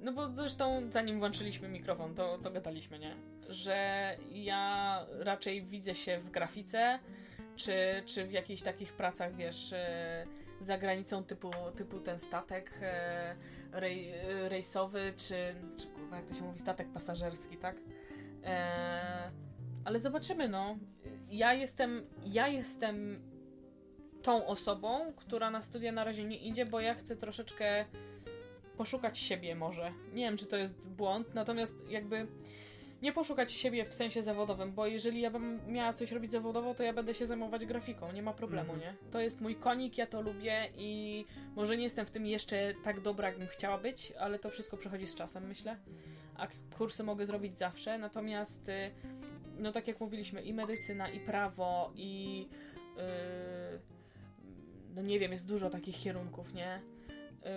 [0.01, 3.17] no bo zresztą zanim włączyliśmy mikrofon, to, to gadaliśmy, nie?
[3.49, 6.99] Że ja raczej widzę się w grafice,
[7.57, 10.27] czy, czy w jakichś takich pracach, wiesz, e,
[10.61, 13.37] za granicą typu, typu ten statek e,
[13.73, 14.13] rej,
[14.49, 17.77] rejsowy, czy, czy kurwa, jak to się mówi, statek pasażerski, tak?
[18.47, 19.31] E,
[19.85, 20.79] ale zobaczymy, no.
[21.31, 23.23] Ja jestem, ja jestem
[24.23, 27.85] tą osobą, która na studia na razie nie idzie, bo ja chcę troszeczkę
[28.77, 29.91] poszukać siebie może.
[30.15, 32.27] Nie wiem, czy to jest błąd, natomiast jakby
[33.03, 36.83] nie poszukać siebie w sensie zawodowym, bo jeżeli ja bym miała coś robić zawodowo, to
[36.83, 38.81] ja będę się zajmować grafiką, nie ma problemu, Mhm.
[38.81, 39.11] nie?
[39.11, 41.25] To jest mój konik, ja to lubię i
[41.57, 45.07] może nie jestem w tym jeszcze tak dobra, jakbym chciała być, ale to wszystko przychodzi
[45.07, 45.77] z czasem, myślę.
[46.39, 48.91] A kursy mogę zrobić zawsze, natomiast y,
[49.59, 52.41] no tak jak mówiliśmy, i medycyna, i prawo, i
[52.97, 53.03] yy,
[54.95, 56.81] no nie wiem, jest dużo takich kierunków, nie?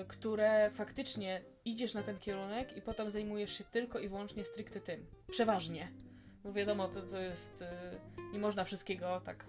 [0.03, 4.79] Y, które faktycznie idziesz na ten kierunek i potem zajmujesz się tylko i wyłącznie stricte
[4.81, 5.05] tym.
[5.31, 5.87] Przeważnie.
[6.43, 7.61] Bo wiadomo, to, to jest.
[7.61, 9.45] y, Nie można wszystkiego tak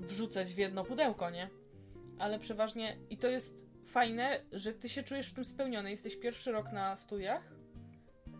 [0.00, 1.50] y, wrzucać w jedno pudełko, nie?
[2.18, 2.96] Ale przeważnie.
[3.10, 5.90] I to jest fajne, że ty się czujesz w tym spełniony.
[5.90, 7.57] Jesteś pierwszy rok na studiach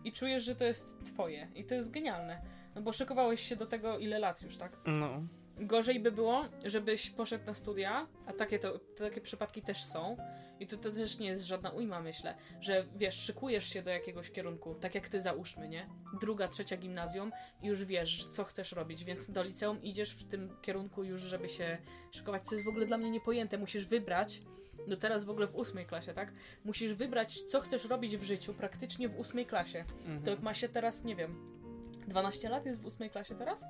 [0.03, 1.47] i czujesz, że to jest twoje.
[1.55, 2.41] I to jest genialne.
[2.75, 4.77] No bo szykowałeś się do tego ile lat już, tak?
[4.85, 5.23] No.
[5.59, 10.17] Gorzej by było, żebyś poszedł na studia, a takie, to, takie przypadki też są.
[10.59, 14.31] I to, to też nie jest żadna ujma, myślę, że wiesz, szykujesz się do jakiegoś
[14.31, 15.89] kierunku, tak jak ty załóżmy, nie?
[16.21, 17.31] Druga, trzecia gimnazjum
[17.61, 21.49] i już wiesz, co chcesz robić, więc do liceum idziesz w tym kierunku już, żeby
[21.49, 21.77] się
[22.11, 23.57] szykować, co jest w ogóle dla mnie niepojęte.
[23.57, 24.41] Musisz wybrać,
[24.87, 26.31] no teraz w ogóle w ósmej klasie, tak?
[26.65, 29.85] Musisz wybrać, co chcesz robić w życiu praktycznie w ósmej klasie.
[30.05, 30.21] Mhm.
[30.37, 31.59] To ma się teraz, nie wiem,
[32.07, 33.65] 12 lat jest w ósmej klasie teraz?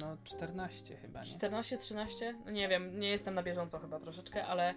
[0.00, 1.26] No 14 chyba, nie?
[1.30, 2.34] 14, 13?
[2.44, 4.74] No nie wiem, nie jestem na bieżąco chyba troszeczkę, ale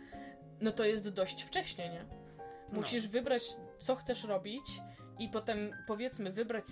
[0.61, 2.05] no to jest dość wcześnie, nie?
[2.71, 3.43] Musisz wybrać,
[3.77, 4.65] co chcesz robić
[5.19, 6.65] i potem powiedzmy wybrać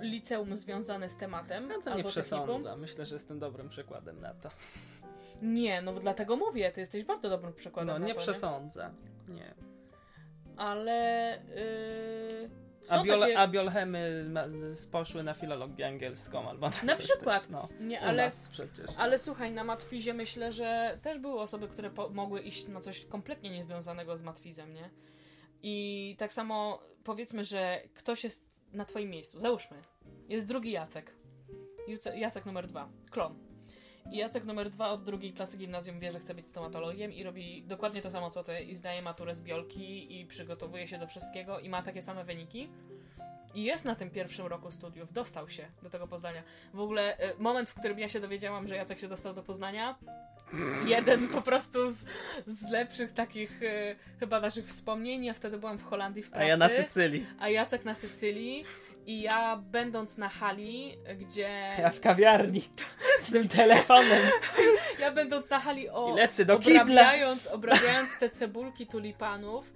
[0.00, 2.10] liceum związane z tematem No to nie albo technikum.
[2.10, 2.80] przesądzam.
[2.80, 4.48] Myślę, że jestem dobrym przykładem na to.
[5.42, 8.90] Nie, no dlatego mówię, ty jesteś bardzo dobrym przykładem No nie to, przesądzę.
[9.28, 9.54] Nie.
[10.56, 11.38] Ale
[12.40, 12.50] yy,
[12.80, 13.38] są A, biole, takie...
[13.38, 14.44] a biolchemy ma-
[14.90, 17.40] poszły na filologię angielską albo na, Na przykład.
[17.42, 17.68] Też, no.
[17.80, 18.86] Nie, ale przecież.
[18.98, 23.06] Ale słuchaj, na matwizie myślę, że też były osoby, które po- mogły iść na coś
[23.06, 24.90] kompletnie niezwiązanego z matwizem, nie?
[25.62, 29.38] I tak samo powiedzmy, że ktoś jest na twoim miejscu.
[29.38, 29.76] Załóżmy,
[30.28, 31.14] jest drugi Jacek.
[32.14, 32.88] Jacek numer dwa.
[33.10, 33.51] Klon.
[34.10, 37.62] I Jacek numer dwa od drugiej klasy gimnazjum wie, że chce być stomatologiem i robi
[37.62, 41.60] dokładnie to samo co ty i zdaje maturę z biolki i przygotowuje się do wszystkiego
[41.60, 42.68] i ma takie same wyniki.
[43.54, 46.42] I jest na tym pierwszym roku studiów, dostał się do tego Poznania.
[46.74, 49.98] W ogóle e, moment, w którym ja się dowiedziałam, że Jacek się dostał do Poznania,
[50.86, 52.04] jeden po prostu z,
[52.46, 55.24] z lepszych takich e, chyba naszych wspomnień.
[55.24, 57.26] Ja wtedy byłam w Holandii w A pracy, ja na Sycylii.
[57.40, 58.64] a Jacek na Sycylii
[59.06, 61.70] i ja będąc na hali, gdzie...
[61.78, 62.62] Ja w kawiarni
[63.20, 64.22] z tym telefonem.
[65.00, 69.72] Ja będąc na hali o, I lecę do obrabiając, obrabiając te cebulki tulipanów,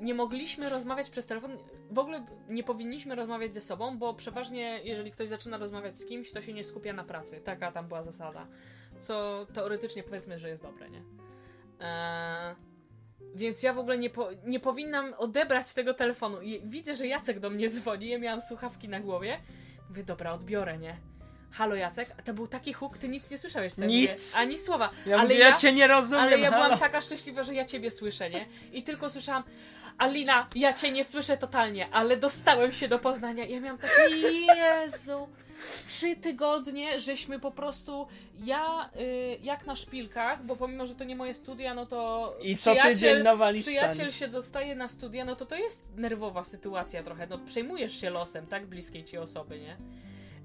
[0.00, 1.58] nie mogliśmy rozmawiać przez telefon.
[1.90, 6.32] W ogóle nie powinniśmy rozmawiać ze sobą, bo przeważnie, jeżeli ktoś zaczyna rozmawiać z kimś,
[6.32, 7.40] to się nie skupia na pracy.
[7.40, 8.46] Taka tam była zasada.
[9.00, 11.02] Co teoretycznie powiedzmy, że jest dobre, nie?
[11.80, 12.56] E,
[13.34, 16.40] więc ja w ogóle nie, po, nie powinnam odebrać tego telefonu.
[16.40, 18.08] I widzę, że Jacek do mnie dzwoni.
[18.08, 19.38] Ja miałam słuchawki na głowie.
[19.88, 20.96] Mówię, dobra, odbiorę, nie?
[21.54, 24.10] Halo Jacek, to był taki huk, ty nic nie słyszałeś, co ja Nic.
[24.10, 24.42] mówię.
[24.42, 24.90] Ani słowa.
[25.06, 26.64] Ja, ale mówię, ja, ja cię nie rozumiem, ale ja halo.
[26.64, 28.46] byłam taka szczęśliwa, że ja ciebie słyszę, nie?
[28.72, 29.42] I tylko słyszałam,
[29.98, 33.44] Alina, ja cię nie słyszę totalnie, ale dostałem się do Poznania.
[33.44, 34.16] I ja miałam takie,
[34.56, 35.28] Jezu,
[35.86, 38.06] trzy tygodnie, żeśmy po prostu,
[38.44, 42.56] ja y, jak na szpilkach, bo pomimo, że to nie moje studia, no to I
[42.56, 43.70] co tydzień nowa lista.
[43.70, 48.10] przyjaciel się dostaje na studia, no to to jest nerwowa sytuacja trochę, no przejmujesz się
[48.10, 49.76] losem, tak, bliskiej ci osoby, nie?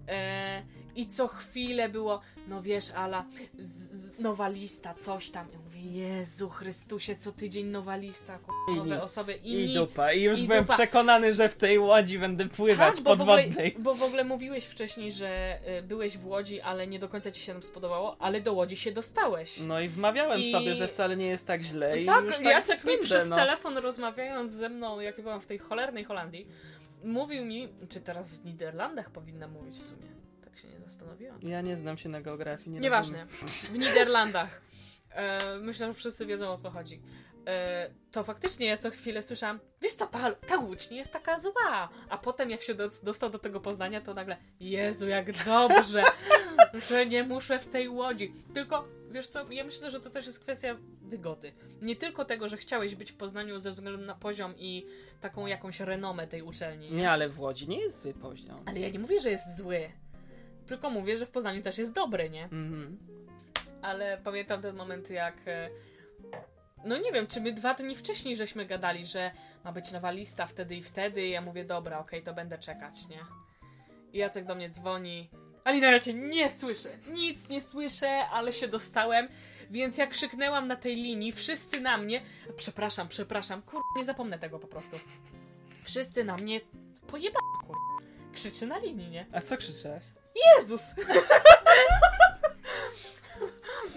[0.10, 0.62] E,
[0.96, 3.26] I co chwilę było, no wiesz, Ala,
[3.60, 5.48] z, z, nowa lista, coś tam.
[5.54, 9.04] Ja mówię, Jezu Chrystusie, co tydzień nowa lista, ku- I nowe nic.
[9.04, 9.76] osoby i, I nic.
[9.76, 10.14] dupa.
[10.14, 10.74] I już I byłem dupa.
[10.74, 13.76] przekonany, że w tej łodzi będę pływać Tak, bo w, ogóle, podwodnej.
[13.80, 17.42] bo w ogóle mówiłeś wcześniej, że y, byłeś w Łodzi, ale nie do końca ci
[17.42, 19.60] się tam spodobało, ale do Łodzi się dostałeś.
[19.60, 22.46] No i wmawiałem I- sobie, że wcale nie jest tak źle i tak, już tak
[22.46, 23.36] Jacek mi spędzę, przez no.
[23.36, 26.48] telefon rozmawiając ze mną, jak byłam w tej cholernej Holandii,
[27.04, 30.08] mówił mi, czy teraz w Niderlandach powinna mówić w sumie.
[30.44, 31.40] Tak się nie zastanowiłam.
[31.42, 33.26] Ja nie znam się na geografii, nie Nieważne.
[33.72, 34.62] W Niderlandach.
[35.10, 37.02] E, myślę, że wszyscy wiedzą o co chodzi.
[37.48, 41.40] E, to faktycznie ja co chwilę słyszałam, wiesz co, ta, ta łódź nie jest taka
[41.40, 41.90] zła.
[42.10, 46.04] A potem jak się do, dostał do tego Poznania, to nagle, Jezu, jak dobrze,
[46.90, 48.34] że nie muszę w tej łodzi.
[48.54, 51.52] Tylko, wiesz co, ja myślę, że to też jest kwestia wygody.
[51.82, 54.86] Nie tylko tego, że chciałeś być w Poznaniu ze względu na poziom i
[55.22, 56.92] taką jakąś renomę tej uczelni.
[56.92, 58.58] Nie, ale w Łodzi nie jest zły poziom.
[58.66, 59.90] Ale ja nie mówię, że jest zły.
[60.68, 62.44] Tylko mówię, że w Poznaniu też jest dobry, nie?
[62.44, 62.98] Mhm.
[63.82, 65.36] ale pamiętam ten moment, jak.
[65.48, 65.70] e,
[66.86, 69.32] No nie wiem, czy my dwa dni wcześniej żeśmy gadali, że
[69.64, 71.28] ma być nowa lista wtedy i wtedy.
[71.28, 73.20] I ja mówię, dobra, okej, to będę czekać, nie?
[74.14, 75.30] I Jacek do mnie dzwoni.
[75.64, 76.90] Alina, ja cię nie słyszę.
[77.12, 79.28] Nic nie słyszę, ale się dostałem.
[79.70, 82.22] Więc jak krzyknęłam na tej linii, wszyscy na mnie.
[82.56, 83.82] Przepraszam, przepraszam, kur...
[83.96, 85.00] nie zapomnę tego po prostu.
[85.84, 86.62] Wszyscy na mnie
[87.08, 87.76] pojeba, kur...
[88.34, 89.26] Krzyczy na linii, nie?
[89.34, 90.04] A co krzyczałaś?
[90.58, 90.82] Jezus!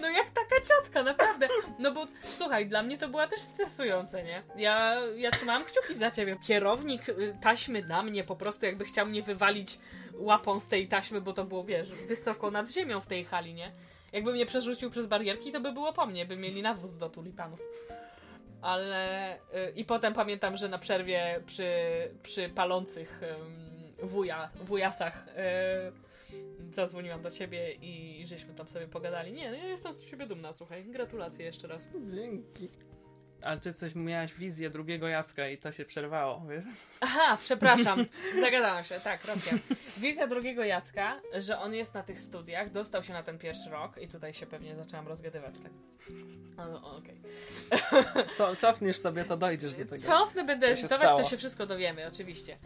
[0.01, 1.47] No jak taka ciotka, naprawdę.
[1.79, 4.43] No bo słuchaj, dla mnie to była też stresujące, nie?
[4.55, 6.37] Ja, ja trzymałam kciuki za ciebie.
[6.47, 9.79] Kierownik y, taśmy na mnie po prostu jakby chciał mnie wywalić
[10.13, 13.71] łapą z tej taśmy, bo to było, wiesz, wysoko nad ziemią w tej hali, nie?
[14.13, 17.59] Jakby mnie przerzucił przez barierki, to by było po mnie, by mieli nawóz do tulipanów.
[18.61, 19.35] Ale...
[19.37, 19.39] Y,
[19.75, 21.71] I potem pamiętam, że na przerwie przy,
[22.23, 23.21] przy palących
[24.03, 29.33] wuja, wujasach y, zadzwoniłam do ciebie i żeśmy tam sobie pogadali.
[29.33, 30.85] Nie, no ja jestem z ciebie dumna, słuchaj.
[30.85, 31.87] Gratulacje jeszcze raz.
[32.07, 32.69] Dzięki.
[33.43, 36.63] Ale ty coś miałaś wizję drugiego Jacka i to się przerwało, wiesz?
[37.01, 38.05] Aha, przepraszam,
[38.41, 39.53] zagadałam się, tak, racja.
[39.97, 43.97] Wizja drugiego Jacka, że on jest na tych studiach, dostał się na ten pierwszy rok
[43.97, 45.71] i tutaj się pewnie zaczęłam rozgadywać, tak.
[46.57, 47.21] O, o, Okej.
[48.37, 49.97] Co, cofniesz sobie, to dojdziesz do tego.
[49.97, 52.57] Cofnę, będę edytować, to się wszystko dowiemy, oczywiście.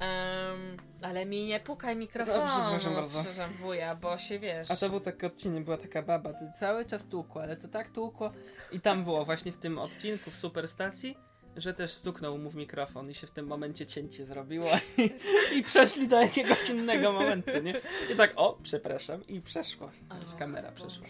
[0.00, 3.22] Em, ale mi nie pukaj mikrofonu, Dobrze, proszę bardzo.
[3.22, 4.70] przepraszam, wuja, bo się wiesz.
[4.70, 7.90] A to był taki odcinek, była taka baba, ty cały czas tłukło, ale to tak
[7.90, 8.30] tłukło.
[8.72, 11.16] I tam było właśnie w tym odcinku w Superstacji,
[11.56, 14.66] że też stuknął mu w mikrofon i się w tym momencie cięcie zrobiło
[14.98, 15.10] i,
[15.58, 17.74] i przeszli do jakiegoś innego momentu, nie?
[18.12, 19.90] I tak, o, przepraszam, i przeszło.
[20.34, 21.06] O, Kamera przeszła.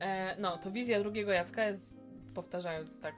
[0.00, 1.96] E, no, to wizja drugiego Jacka jest,
[2.34, 3.14] powtarzając tak,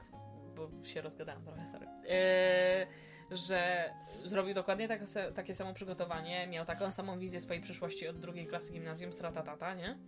[0.56, 2.86] bo się rozgadałam trochę, sorry, e,
[3.32, 3.90] że
[4.24, 5.00] zrobił dokładnie tak,
[5.34, 9.98] takie samo przygotowanie, miał taką samą wizję swojej przyszłości od drugiej klasy gimnazjum, stratatata, nie?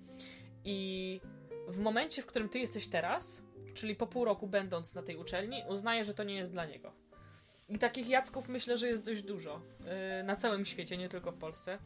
[0.65, 1.21] I
[1.69, 3.43] w momencie, w którym ty jesteś teraz,
[3.75, 6.93] czyli po pół roku będąc na tej uczelni, uznaje, że to nie jest dla niego.
[7.69, 11.39] I takich Jacków myślę, że jest dość dużo e, na całym świecie, nie tylko w
[11.39, 11.79] Polsce.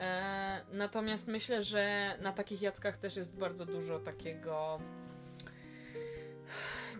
[0.00, 4.80] E, natomiast myślę, że na takich jackach też jest bardzo dużo takiego.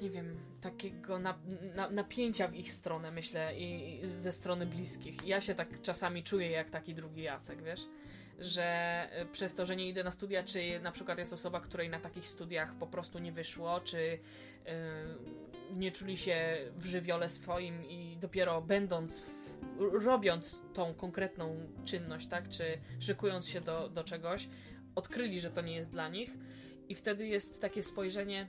[0.01, 1.39] Nie wiem, takiego na,
[1.75, 5.27] na, napięcia w ich stronę, myślę, i, i ze strony bliskich.
[5.27, 7.87] Ja się tak czasami czuję jak taki drugi Jacek, wiesz?
[8.39, 8.65] Że
[9.13, 12.01] e, przez to, że nie idę na studia, czy na przykład jest osoba, której na
[12.01, 14.19] takich studiach po prostu nie wyszło, czy
[14.67, 15.05] e,
[15.77, 19.59] nie czuli się w żywiole swoim i dopiero będąc, w,
[20.05, 24.49] robiąc tą konkretną czynność, tak, czy szykując się do, do czegoś,
[24.95, 26.31] odkryli, że to nie jest dla nich
[26.89, 28.49] i wtedy jest takie spojrzenie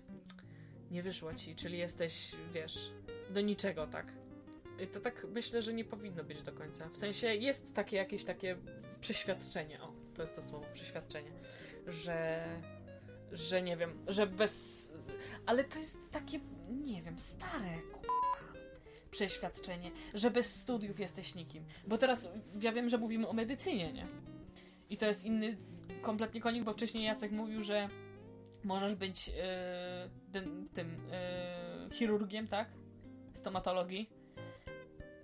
[0.92, 2.92] nie wyszło ci, czyli jesteś, wiesz,
[3.30, 4.14] do niczego, tak.
[4.94, 6.90] To tak myślę, że nie powinno być do końca.
[6.90, 8.58] W sensie jest takie jakieś takie
[9.02, 11.32] przeświadczenie, o, to jest to słowo, przeświadczenie,
[11.88, 12.46] że,
[13.32, 14.94] że nie wiem, że bez...
[15.46, 17.78] Ale to jest takie, nie wiem, stare,
[19.12, 21.66] przeświadczenie, że bez studiów jesteś nikim.
[21.88, 22.30] Bo teraz
[22.62, 24.06] ja wiem, że mówimy o medycynie, nie?
[24.90, 25.58] I to jest inny
[26.02, 27.88] kompletnie konik, bo wcześniej Jacek mówił, że
[28.64, 29.34] możesz być yy,
[30.34, 31.02] tym, tym
[31.90, 32.68] yy, chirurgiem, tak?
[33.34, 34.10] Stomatologii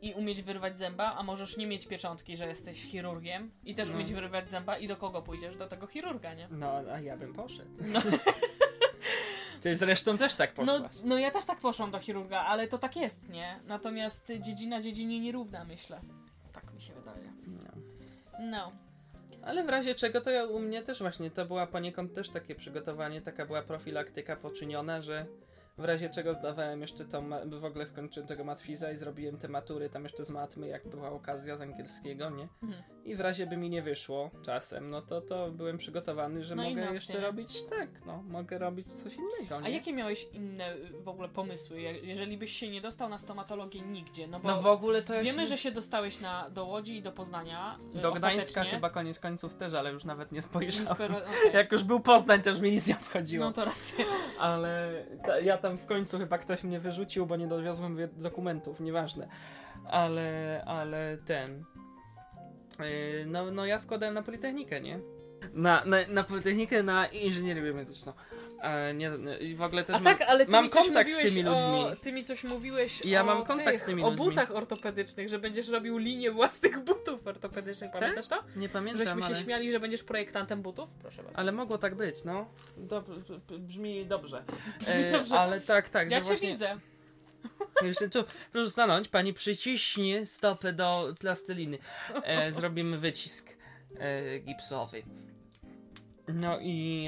[0.02, 3.96] i umieć wyrwać zęba, a możesz nie mieć pieczątki, że jesteś chirurgiem i też No.
[3.96, 5.58] umieć wyrwać zęba i do kogo pójdziesz?
[5.58, 6.48] Do tego chirurga, nie?
[6.52, 7.70] No, a ja bym poszedł.
[7.94, 8.00] No.
[9.62, 10.92] Ty zresztą też tak No, poszłaś.
[11.04, 13.60] no ja też tak poszłam do chirurga, ale to tak jest, nie?
[13.68, 16.02] Natomiast dziedzina dziedzinie nierówna, myślę.
[16.54, 17.24] Tak mi się wydaje.
[17.48, 17.82] No.
[18.40, 18.72] No.
[19.46, 22.56] Ale w razie czego to ja u mnie też właśnie to była poniekąd też takie
[22.56, 25.26] przygotowanie, taka była profilaktyka poczyniona, że
[25.78, 27.30] w razie czego zdawałem jeszcze tą,
[27.60, 31.10] w ogóle skończyłem tego matwiza i zrobiłem te matury tam jeszcze z matmy, jak była
[31.10, 32.48] okazja z angielskiego, nie?
[32.64, 32.95] Mhm.
[33.06, 36.64] I w razie by mi nie wyszło czasem, no to to byłem przygotowany, że No
[36.70, 39.66] mogę jeszcze robić tak, no, mogę robić coś innego, nie?
[39.66, 43.18] A jakie miałeś inne y, w ogóle pomysły, je- jeżeli byś się nie dostał na
[43.18, 44.28] stomatologię nigdzie?
[44.28, 45.46] No bo No w ogóle to ja wiemy, się...
[45.48, 47.78] że się dostałeś na, do Łodzi i do Poznania.
[47.96, 50.88] y, Do Gdańska chyba koniec końców też, ale już nawet nie Nie spojrzałem.
[50.88, 51.54] spero- okej.
[51.54, 53.46] Jak już był Poznań, to już mi nic nie obchodziło.
[53.46, 54.06] No to racja.
[54.40, 59.28] Ale ta, ja tam w końcu chyba ktoś mnie wyrzucił, bo nie dowiozłem dokumentów, nieważne.
[59.90, 61.66] Ale, ale ten.
[62.80, 65.00] Yy, no, no ja składałem na Politechnikę, nie?
[65.54, 68.14] Na, na, na Politechnikę, na inżynierię biomedyczną.
[68.62, 71.18] E, nie, nie, I w ogóle też A mam, tak, ale ty mam kontakt z
[71.18, 71.98] tymi O, ludźmi.
[72.02, 74.26] ty mi coś mówiłeś Ja o mam kontakt tych, z tymi o ludźmi.
[74.26, 78.44] butach ortopedycznych, że będziesz robił linię własnych butów ortopedycznych, pamiętasz to?
[78.56, 80.90] Nie pamiętam, Żeśmy się ale, śmiali, że będziesz projektantem butów?
[81.02, 81.40] Proszę bardzo.
[81.40, 82.46] ale mogło tak być, no.
[82.78, 83.06] Dob,
[83.60, 84.44] brzmi dobrze.
[84.80, 85.40] Brzmi E, dobrze.
[85.40, 86.52] Ale tak, tak, ja cię właśnie...
[86.52, 86.78] widzę.
[87.82, 91.78] Jeszcze tu, proszę stanąć, pani przyciśnie stopę do plasteliny.
[92.24, 93.50] E, zrobimy wycisk
[94.00, 95.04] e, gipsowy.
[96.28, 97.08] No i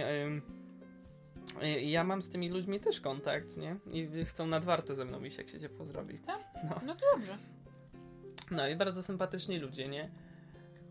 [1.62, 3.76] e, ja mam z tymi ludźmi też kontakt, nie?
[3.92, 6.20] I chcą nadwarte ze mną iść, jak się ciepło zrobi.
[6.86, 7.38] No to dobrze.
[8.52, 10.10] No i bardzo sympatyczni ludzie, nie?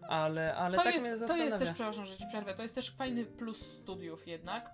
[0.09, 1.45] Ale, ale To, tak mnie jest, to zastanawia.
[1.45, 4.71] jest też, przepraszam, że ci przerwę, to jest też fajny plus studiów jednak,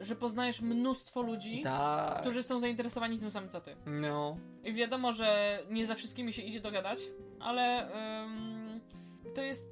[0.00, 2.20] że poznajesz mnóstwo ludzi, Tak.
[2.20, 3.76] którzy są zainteresowani tym samym co ty.
[3.86, 4.36] No.
[4.64, 7.00] I wiadomo, że nie za wszystkimi się idzie dogadać,
[7.40, 7.88] ale
[8.24, 8.80] ym,
[9.34, 9.68] to jest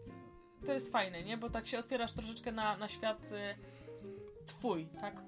[0.67, 1.37] to jest fajne, nie?
[1.37, 5.23] Bo tak się otwierasz troszeczkę na, na świat y, twój, tak?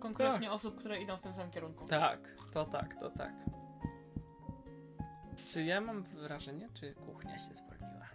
[0.00, 1.86] Konkretnie osób, które idą w tym samym kierunku.
[1.86, 2.18] Tak,
[2.52, 3.32] to tak, to tak.
[5.46, 8.06] Czy ja mam wrażenie, czy kuchnia się zwolniła?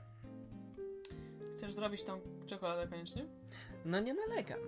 [1.57, 3.25] Chcesz zrobić tą czekoladę koniecznie?
[3.85, 4.59] No nie nalegam.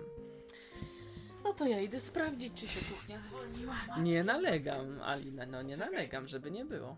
[1.46, 3.74] No to ja idę sprawdzić, czy się kuchnia zwolniła.
[4.02, 6.96] Nie nalegam, Alina, no nie nalegam, żeby nie było.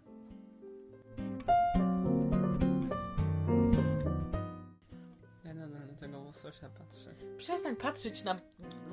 [5.44, 7.14] Ja na, na tego łososia patrzę.
[7.36, 8.36] Przestań patrzeć na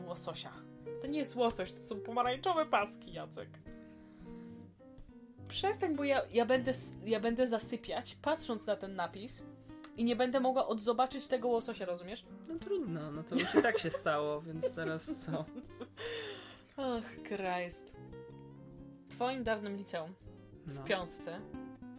[0.07, 0.51] łososia.
[1.01, 3.49] To nie jest łosoś, to są pomarańczowe paski, Jacek.
[5.47, 6.71] Przestań, bo ja, ja, będę,
[7.05, 9.43] ja będę zasypiać, patrząc na ten napis
[9.97, 12.25] i nie będę mogła odzobaczyć tego łososia, rozumiesz?
[12.47, 15.45] No trudno, no to już i tak się stało, więc teraz co?
[16.77, 17.95] Och, Christ.
[19.05, 20.13] W twoim dawnym liceum,
[20.67, 20.81] No.
[20.81, 21.39] w piątce,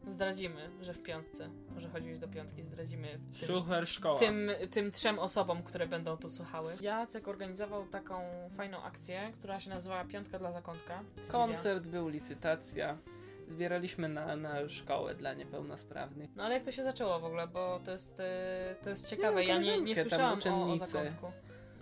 [0.06, 4.18] zdradzimy, że w piątce, że chodziłeś do piątki, zdradzimy tym, Szucher szkoła.
[4.18, 6.72] tym, tym trzem osobom, które będą to słuchały.
[6.80, 8.20] Jacek organizował taką
[8.56, 11.02] fajną akcję, która się nazywała Piątka dla Zakątka.
[11.28, 12.98] Koncert był, licytacja.
[13.48, 16.30] Zbieraliśmy na, na szkołę dla niepełnosprawnych.
[16.37, 19.44] No ale jak to się zaczęło w ogóle, bo to jest, e, to jest ciekawe.
[19.44, 21.26] Ja Ja nie, nie słyszałam o, o zakątku.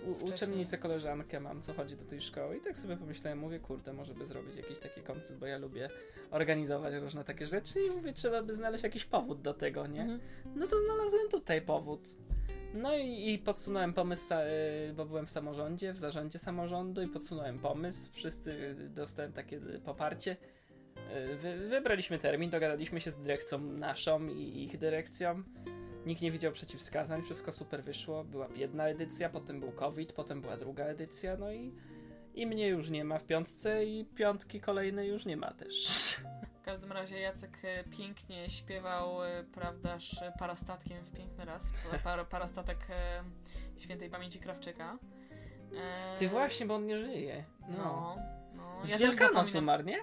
[0.07, 3.93] U, uczennicę, koleżankę mam, co chodzi do tej szkoły i tak sobie pomyślałem, mówię, kurde,
[3.93, 5.89] może by zrobić jakiś taki koncert, bo ja lubię
[6.31, 10.01] organizować różne takie rzeczy i mówię, trzeba by znaleźć jakiś powód do tego, nie?
[10.01, 10.21] Mhm.
[10.57, 12.01] No to znalazłem tutaj powód.
[12.75, 17.59] No i, i podsunąłem pomysł, y, bo byłem w samorządzie, w zarządzie samorządu i podsunąłem
[17.59, 18.11] pomysł.
[18.13, 20.37] Wszyscy y, dostałem takie y, poparcie.
[21.15, 25.43] Y, Wy, wybraliśmy termin, dogadaliśmy się z dyrekcją naszą i ich dyrekcją.
[26.07, 28.25] Nikt nie widział przeciwwskazań, wszystko super wyszło.
[28.25, 31.73] Była jedna edycja, potem był COVID, potem była druga edycja, no i,
[32.35, 36.17] i mnie już nie ma w piątce i piątki kolejnej już nie ma też.
[36.63, 41.67] W każdym razie Jacek e, pięknie śpiewał, e, prawdaż, e, parastatkiem w piękny raz.
[42.05, 43.23] Par, parastatek e,
[43.81, 44.99] świętej pamięci Krawczyka.
[45.77, 47.45] E, Ty właśnie, bo on nie żyje.
[47.69, 47.77] No.
[47.77, 48.17] No,
[48.55, 48.81] no.
[48.87, 49.99] Ja Wielkanoc umarł, nie?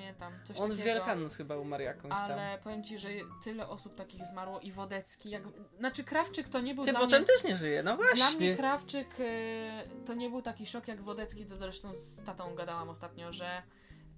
[0.00, 0.32] Pamiętam.
[0.44, 0.84] Coś On w takiego.
[0.84, 2.32] Wielkanoc chyba umarł jakąś tam.
[2.32, 3.08] Ale powiem ci, że
[3.44, 5.42] tyle osób takich zmarło i Wodecki, jak...
[5.78, 7.20] Znaczy Krawczyk to nie był Ty, dla bo mnie...
[7.20, 8.56] też nie żyje, no Dla mnie właśnie.
[8.56, 13.32] Krawczyk e, to nie był taki szok jak Wodecki, to zresztą z tatą gadałam ostatnio,
[13.32, 13.62] że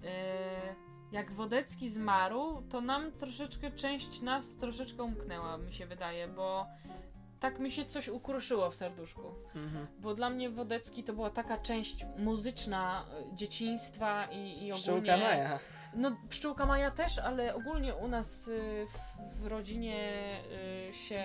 [0.04, 0.74] e,
[1.12, 6.66] jak Wodecki zmarł, to nam troszeczkę, część nas troszeczkę umknęła, mi się wydaje, bo
[7.40, 9.34] tak mi się coś ukruszyło w serduszku.
[9.54, 9.86] Mhm.
[9.98, 15.16] Bo dla mnie Wodecki to była taka część muzyczna e, dzieciństwa i, i Pszczółka ogólnie...
[15.16, 15.58] Maja.
[15.94, 20.40] No, pszczółka Maja też, ale ogólnie u nas y, w, w rodzinie
[20.88, 21.24] y, się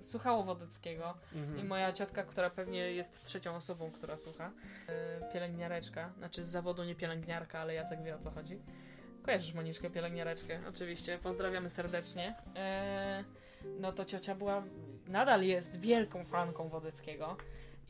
[0.00, 1.14] y, słuchało Wodeckiego.
[1.34, 1.58] Mhm.
[1.58, 6.84] I moja ciotka, która pewnie jest trzecią osobą, która słucha, y, pielęgniareczka, znaczy z zawodu
[6.84, 8.58] nie pielęgniarka, ale Jacek wie o co chodzi.
[9.22, 12.34] Kojarzysz Moniczkę, pielęgniareczkę, oczywiście, pozdrawiamy serdecznie.
[12.56, 13.24] E,
[13.80, 14.62] no to ciocia była,
[15.06, 17.36] nadal jest wielką fanką Wodeckiego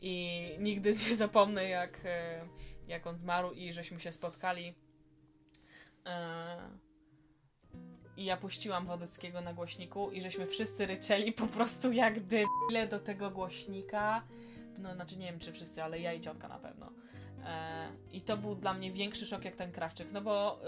[0.01, 2.41] i nigdy nie zapomnę jak, e,
[2.87, 4.75] jak on zmarł i żeśmy się spotkali.
[6.07, 6.57] E,
[8.17, 12.99] I ja puściłam Wodeckiego na głośniku i żeśmy wszyscy ryczeli po prostu jak debile do
[12.99, 14.23] tego głośnika.
[14.77, 16.91] No, znaczy nie wiem czy wszyscy, ale ja i ciotka na pewno.
[17.45, 20.59] E, I to był dla mnie większy szok jak ten Krawczyk, no bo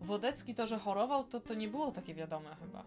[0.00, 2.84] Wodecki to, że chorował, to, to nie było takie wiadome chyba.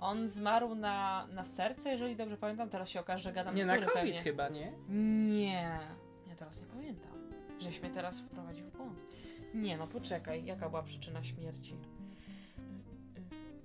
[0.00, 2.68] On zmarł na, na serce, jeżeli dobrze pamiętam.
[2.68, 4.18] Teraz się okaże, że gadam Nie, na COVID pewnie.
[4.18, 4.72] chyba, nie?
[4.88, 5.78] Nie,
[6.28, 7.12] ja teraz nie pamiętam.
[7.58, 9.04] Żeś mnie teraz wprowadził w błąd.
[9.54, 11.76] Nie, no poczekaj, jaka była przyczyna śmierci?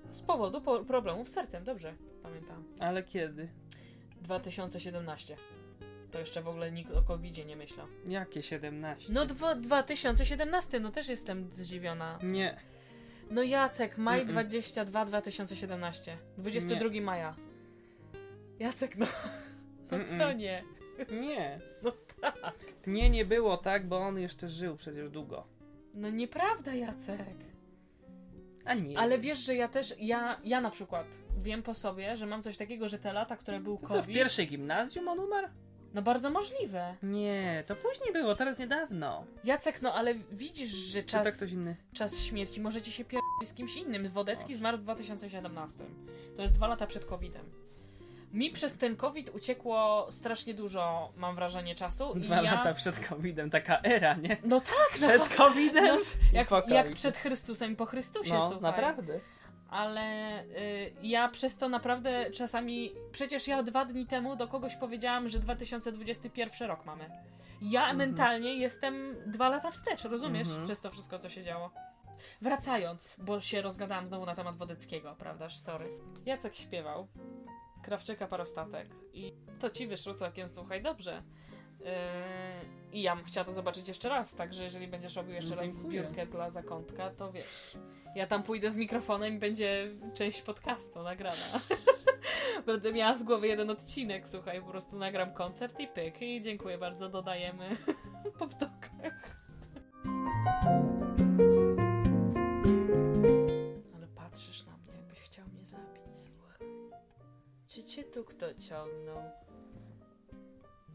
[0.10, 2.64] Z powodu po problemów z sercem, dobrze, pamiętam.
[2.80, 3.50] Ale kiedy?
[4.22, 5.36] 2017.
[6.12, 7.88] To jeszcze w ogóle nikt o covid nie myślał.
[8.08, 9.14] Jakie 17?
[9.14, 12.20] No dwa, 2017, no też jestem zdziwiona.
[12.24, 12.58] Nie.
[13.32, 14.28] No Jacek, maj Mm-mm.
[14.30, 16.18] 22 2017.
[16.38, 17.36] 22 maja.
[18.60, 19.06] Jacek, no.
[19.92, 20.38] No co Mm-mm.
[20.38, 20.64] nie?
[21.22, 21.60] Nie.
[21.84, 22.56] No tak.
[22.88, 25.48] Nie, nie było tak, bo on jeszcze żył przecież długo.
[25.98, 27.36] No nieprawda, Jacek.
[28.66, 29.00] A nie.
[29.00, 31.06] Ale wiesz, że ja też, ja, ja na przykład
[31.38, 33.98] wiem po sobie, że mam coś takiego, że te lata, które był To co, w
[34.02, 35.48] COVID, pierwszej gimnazjum on umarł?
[35.94, 36.96] no bardzo możliwe.
[37.04, 39.26] Nie, to później było, teraz niedawno.
[39.44, 41.76] Jacek, no ale widzisz, że Czy tak czas, ktoś inny?
[41.94, 44.10] czas śmierci może ci się pierdolić z kimś innym.
[44.10, 45.84] Wodecki zmarł w 2017.
[46.36, 47.46] To jest dwa lata przed COVIDem.
[48.34, 52.14] Mi przez ten COVID uciekło strasznie dużo, mam wrażenie, czasu.
[52.16, 52.42] Dwa ja...
[52.42, 54.38] lata przed COVID-em, taka era, nie?
[54.44, 55.86] No tak, Przed no, COVID-em?
[55.86, 55.98] no,
[56.34, 58.62] jak, jak przed Chrystusem i po Chrystusie, No, słuchaj.
[58.62, 59.20] naprawdę.
[59.70, 62.92] Ale y, ja przez to naprawdę czasami.
[63.12, 67.10] Przecież ja dwa dni temu do kogoś powiedziałam, że 2021 rok mamy.
[67.62, 67.98] Ja Mhm.
[67.98, 70.48] mentalnie jestem dwa lata wstecz, rozumiesz?
[70.48, 70.66] Mhm.
[70.66, 71.72] Przez to wszystko, co się działo.
[72.42, 75.58] Wracając, bo się rozgadałam znowu na temat Wodeckiego, prawdaż?
[75.58, 75.90] Sorry.
[76.26, 77.08] Jacek śpiewał.
[77.88, 78.88] Krawczyka Parostatek.
[79.14, 81.24] I to ci wyszło całkiem, słuchaj, dobrze.
[81.80, 81.86] Yy,
[82.92, 85.82] I ja bym chciała to zobaczyć jeszcze raz, także jeżeli będziesz robił jeszcze raz Dziękuję.
[86.04, 87.78] zbiórkę dla zakątka, to wiesz.
[88.16, 91.36] Ja tam pójdę z mikrofonem i będzie część podcastu nagrana.
[92.66, 96.22] Będę miała z głowy jeden odcinek, słuchaj, po prostu nagram koncert i pyk.
[96.22, 97.70] I dziękuję bardzo, dodajemy
[98.40, 99.38] po ptokach.
[107.68, 109.32] Czy cię tu kto ciągnął?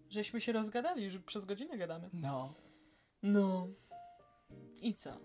[0.10, 2.10] Żeśmy się rozgadali, już przez godzinę gadamy.
[2.14, 2.54] No.
[3.24, 3.68] No.
[4.82, 5.18] I co?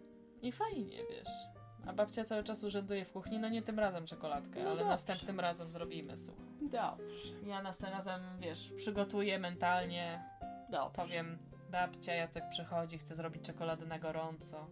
[0.43, 1.56] I fajnie, wiesz.
[1.87, 4.84] A babcia cały czas urzęduje w kuchni, no nie tym razem czekoladkę, No ale dobrze.
[4.84, 6.45] następnym razem zrobimy, słuchaj.
[6.62, 7.34] Dobrze.
[7.47, 10.24] Ja następnym razem, wiesz, przygotuję mentalnie,
[10.70, 11.03] Dobrze.
[11.03, 11.39] Powiem,
[11.70, 14.66] babcia Jacek przychodzi, chce zrobić czekoladę na gorąco.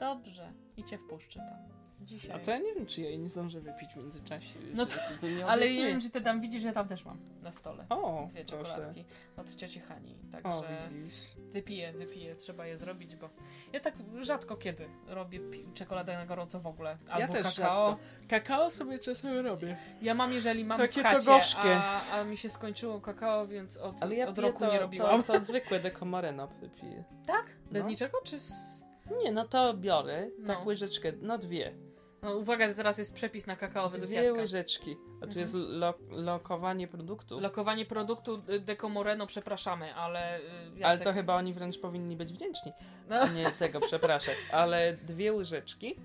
[0.00, 1.75] Dobrze, i cię wpuszczę tam.
[2.00, 2.36] Dzisiaj.
[2.36, 4.58] A to ja nie wiem, czy ja jej nie zdążę wypić w międzyczasie.
[4.74, 7.04] No To- to- to nie Ale nie wiem, czy ty tam widzisz, ja tam też
[7.04, 7.86] mam na stole.
[7.88, 8.64] O, Dwie proszę.
[8.64, 9.04] czekoladki
[9.36, 10.16] od cioci Hani.
[10.28, 11.14] O, Także widzisz.
[11.52, 13.30] wypiję, wypiję, trzeba je zrobić, bo
[13.72, 15.40] ja tak rzadko kiedy robię
[15.74, 16.96] czekoladę na gorąco w ogóle.
[17.08, 17.90] Albo ja też kakao.
[17.90, 18.04] rzadko.
[18.28, 19.76] Kakao sobie czasem robię.
[20.02, 21.76] Ja mam, jeżeli mam Takie w to chacie, gorzkie.
[21.76, 25.22] A, a mi się skończyło kakao, więc od, Ale ja od roku to, nie robiłam.
[25.22, 26.48] To, to zwykłe dekomareno
[26.80, 27.04] piję.
[27.26, 27.46] Tak?
[27.72, 27.88] Bez No.
[27.90, 28.82] niczego, czy z...
[29.24, 30.64] Nie, no to biorę, tak No.
[30.64, 31.74] łyżeczkę, no dwie.
[32.22, 34.40] No uwaga, teraz jest przepis na kakao według Dwie Jacka.
[34.40, 34.96] łyżeczki.
[35.16, 35.40] A tu Mhm.
[35.40, 37.40] jest lo lokowanie produktu.
[37.40, 40.84] Lokowanie produktu y, Decomoreno, przepraszamy, ale y, Jacek...
[40.84, 42.72] Ale to chyba oni wręcz powinni być wdzięczni.
[43.08, 44.36] No, nie tego przepraszać.
[44.52, 45.96] Ale dwie łyżeczki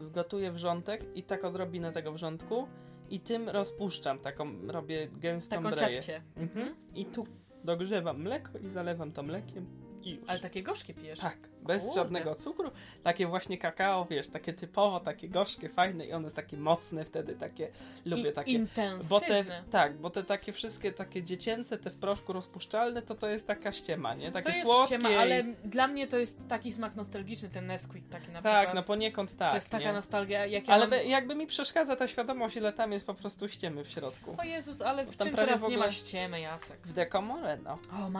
[0.00, 2.68] gotuję wrzątek i tak odrobinę tego wrzątku
[3.10, 5.96] i tym rozpuszczam, taką robię gęstą taką breję.
[5.96, 6.22] ciapcie.
[6.36, 6.74] Mhm.
[6.94, 7.26] I tu
[7.64, 9.66] dogrzewam mleko i zalewam to mlekiem
[10.08, 10.24] i już.
[10.26, 11.20] Ale takie gorzkie pijesz.
[11.20, 11.94] Tak, bez Kurde.
[11.94, 12.70] żadnego cukru.
[13.02, 17.34] Takie właśnie kakao, wiesz, takie typowo, takie gorzkie, fajne i one jest takie mocne wtedy,
[17.34, 17.68] takie
[18.04, 18.52] lubię I, takie.
[18.52, 19.08] Intensywne.
[19.08, 23.28] Bo te, tak, bo te takie wszystkie takie dziecięce, te w proszku rozpuszczalne, to to
[23.28, 24.32] jest taka ściema, nie?
[24.32, 24.86] Takie to jest słodkie.
[24.86, 28.74] ściema, ale dla mnie to jest taki smak nostalgiczny, ten Nesquik taki na Tak, przykład.
[28.74, 29.50] no poniekąd tak.
[29.50, 29.92] to jest taka nie?
[29.92, 31.06] nostalgia, jak ja Ale mam...
[31.06, 34.34] jakby mi przeszkadza ta świadomość, ile tam jest po prostu ściemy w środku.
[34.38, 36.78] O Jezus, ale w czym teraz ogóle- nie ma ściemy, Jacek?
[36.86, 37.78] W Decomore, no.
[38.04, 38.10] O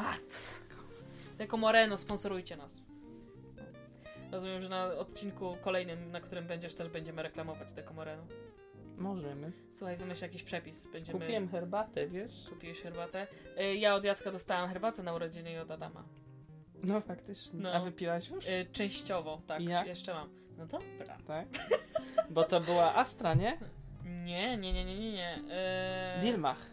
[1.39, 1.45] matko.
[1.45, 2.83] Decomoreno, sponsorujcie nas.
[4.33, 8.23] Rozumiem, że na odcinku kolejnym, na którym będziesz, też będziemy reklamować Dekomorenu.
[8.99, 9.53] Możemy.
[9.75, 10.87] Słuchaj, wymyśl jakiś przepis.
[10.93, 11.19] Będziemy...
[11.21, 12.47] Kupiłem herbatę, wiesz?
[12.49, 13.27] Kupiłeś herbatę.
[13.61, 16.05] Y, Ja od Jacka dostałam herbatę na urodziny i od Adama.
[16.83, 17.61] No faktycznie.
[17.61, 17.73] No.
[17.73, 18.47] A wypiłaś już?
[18.47, 19.63] Y, Częściowo, tak.
[19.63, 19.87] Jak?
[19.87, 20.29] Jeszcze mam.
[20.59, 21.17] No dobra.
[21.27, 21.47] Tak.
[22.31, 23.59] Bo to była Astra, nie?
[24.05, 25.37] Nie, nie, nie, nie, nie, nie.
[26.19, 26.67] Y, Dilmach.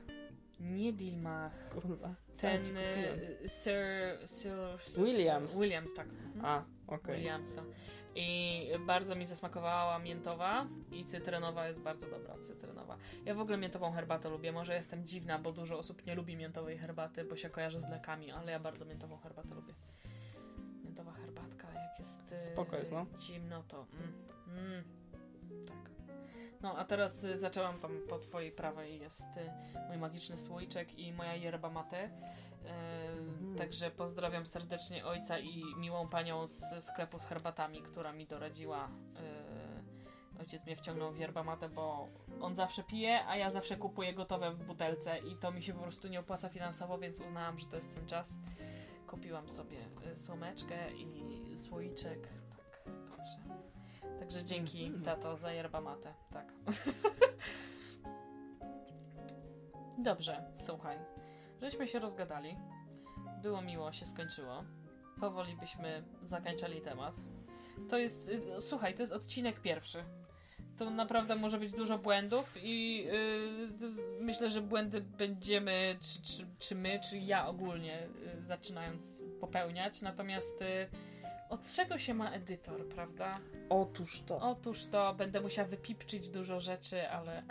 [0.59, 1.69] Nie Dilmach.
[1.69, 2.15] Kurwa.
[2.41, 3.19] Ten ci kupiłem?
[3.45, 5.55] y, Sir, Sir, Sir Williams.
[5.59, 6.07] Williams, tak.
[6.07, 6.45] Mhm.
[6.45, 7.15] A, okej.
[7.15, 7.63] Williamsa.
[8.17, 12.97] I bardzo mi zasmakowała miętowa i cytrynowa jest bardzo dobra, cytrynowa.
[13.25, 14.51] Ja w ogóle miętową herbatę lubię.
[14.51, 18.31] Może jestem dziwna, bo dużo osób nie lubi miętowej herbaty, bo się kojarzy z lekami,
[18.31, 19.73] ale ja bardzo miętową herbatę lubię.
[20.83, 23.05] Miętowa herbatka, jak jest y, Spoko jest, no.
[23.19, 24.13] zimno, to mm,
[24.47, 24.83] mm,
[25.65, 25.94] tak.
[26.65, 29.51] No, a teraz y, zaczęłam tam po twojej prawej jest y,
[29.87, 32.05] mój magiczny słoiczek i moja yerba mate.
[32.05, 32.09] Y,
[33.19, 33.55] Mhm.
[33.55, 38.87] Także pozdrawiam serdecznie ojca i miłą panią z sklepu z herbatami, która mi doradziła.
[40.37, 42.07] y, ojciec mnie wciągnął w yerba mate, bo
[42.41, 45.81] on zawsze pije, a ja zawsze kupuję gotowe w butelce i to mi się po
[45.81, 48.33] prostu nie opłaca finansowo, więc uznałam, że to jest ten czas.
[49.07, 49.77] Kupiłam sobie
[50.13, 52.27] y, słomeczkę i słoiczek.
[54.15, 54.19] Tak.
[54.19, 55.03] Także dzięki, Mhm.
[55.03, 56.13] tato, za yerba mate.
[56.33, 56.53] Tak.
[59.97, 60.97] Dobrze, słuchaj.
[61.61, 62.57] Żeśmy się rozgadali.
[63.41, 64.63] Było miło, się skończyło.
[65.19, 67.15] Powoli byśmy zakończyli temat.
[67.89, 70.03] To jest, y, no, słuchaj, to jest odcinek pierwszy.
[70.77, 76.47] To naprawdę może być dużo błędów i y, d- myślę, że błędy będziemy, czy, czy,
[76.59, 78.07] czy my, czy ja ogólnie,
[78.39, 80.01] y, zaczynając popełniać.
[80.01, 80.87] Natomiast y,
[81.49, 83.39] od czego się ma edytor, prawda?
[83.69, 84.39] Otóż to.
[84.39, 87.43] Otóż to będę musiała wypipczyć dużo rzeczy, ale.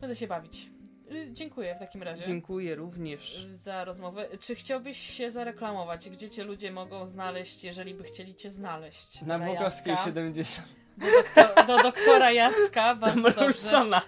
[0.00, 0.70] będę się bawić.
[1.12, 3.46] Y, Dziękuję w takim razie Dziękuję również.
[3.50, 4.28] za rozmowę.
[4.40, 6.10] Czy chciałbyś się zareklamować?
[6.10, 9.22] Gdzie cię ludzie mogą znaleźć, jeżeli by chcieli cię znaleźć?
[9.22, 10.04] Na Bogowskiej Jacka?
[10.06, 10.68] 70.
[10.98, 13.40] Do, doktor, do doktora Jacka, bardzo dobrze.
[13.46, 14.02] Rulsona.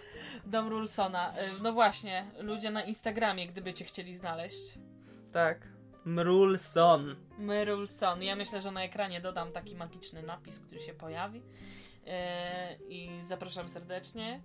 [0.47, 1.33] Dom Rulsona.
[1.33, 4.75] Y, No właśnie, ludzie na Instagramie, gdyby cię chcieli znaleźć.
[5.33, 5.74] Tak.
[6.05, 7.17] Mrulson.
[7.39, 8.23] Myrulson.
[8.23, 11.43] Ja myślę, że na ekranie dodam taki magiczny napis, który się pojawi.
[12.07, 14.43] E, I zapraszam serdecznie.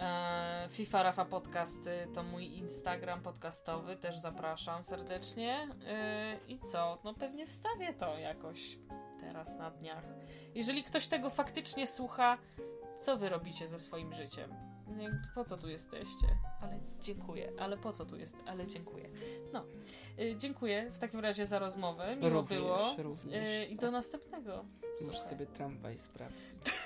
[0.00, 5.68] E, FIFA Rafa Podcasty to mój Instagram podcastowy, też zapraszam serdecznie.
[5.86, 6.98] E, I co?
[7.04, 8.78] No pewnie wstawię to jakoś
[9.20, 10.04] teraz na dniach.
[10.54, 12.38] Jeżeli ktoś tego faktycznie słucha,
[12.98, 14.71] co wy robicie ze swoim życiem?
[14.96, 16.26] Nie, Po co tu jesteście?
[16.60, 17.52] Ale dziękuję.
[17.58, 18.36] Ale po co tu jest?
[18.46, 19.08] Ale dziękuję.
[19.52, 19.64] No.
[20.18, 22.16] Y, dziękuję w takim razie za rozmowę.
[22.16, 22.94] Miło również, było.
[22.98, 23.68] Również.
[23.68, 24.64] Y, I do następnego.
[25.06, 26.40] Muszę sobie tramwaj sprawdzić.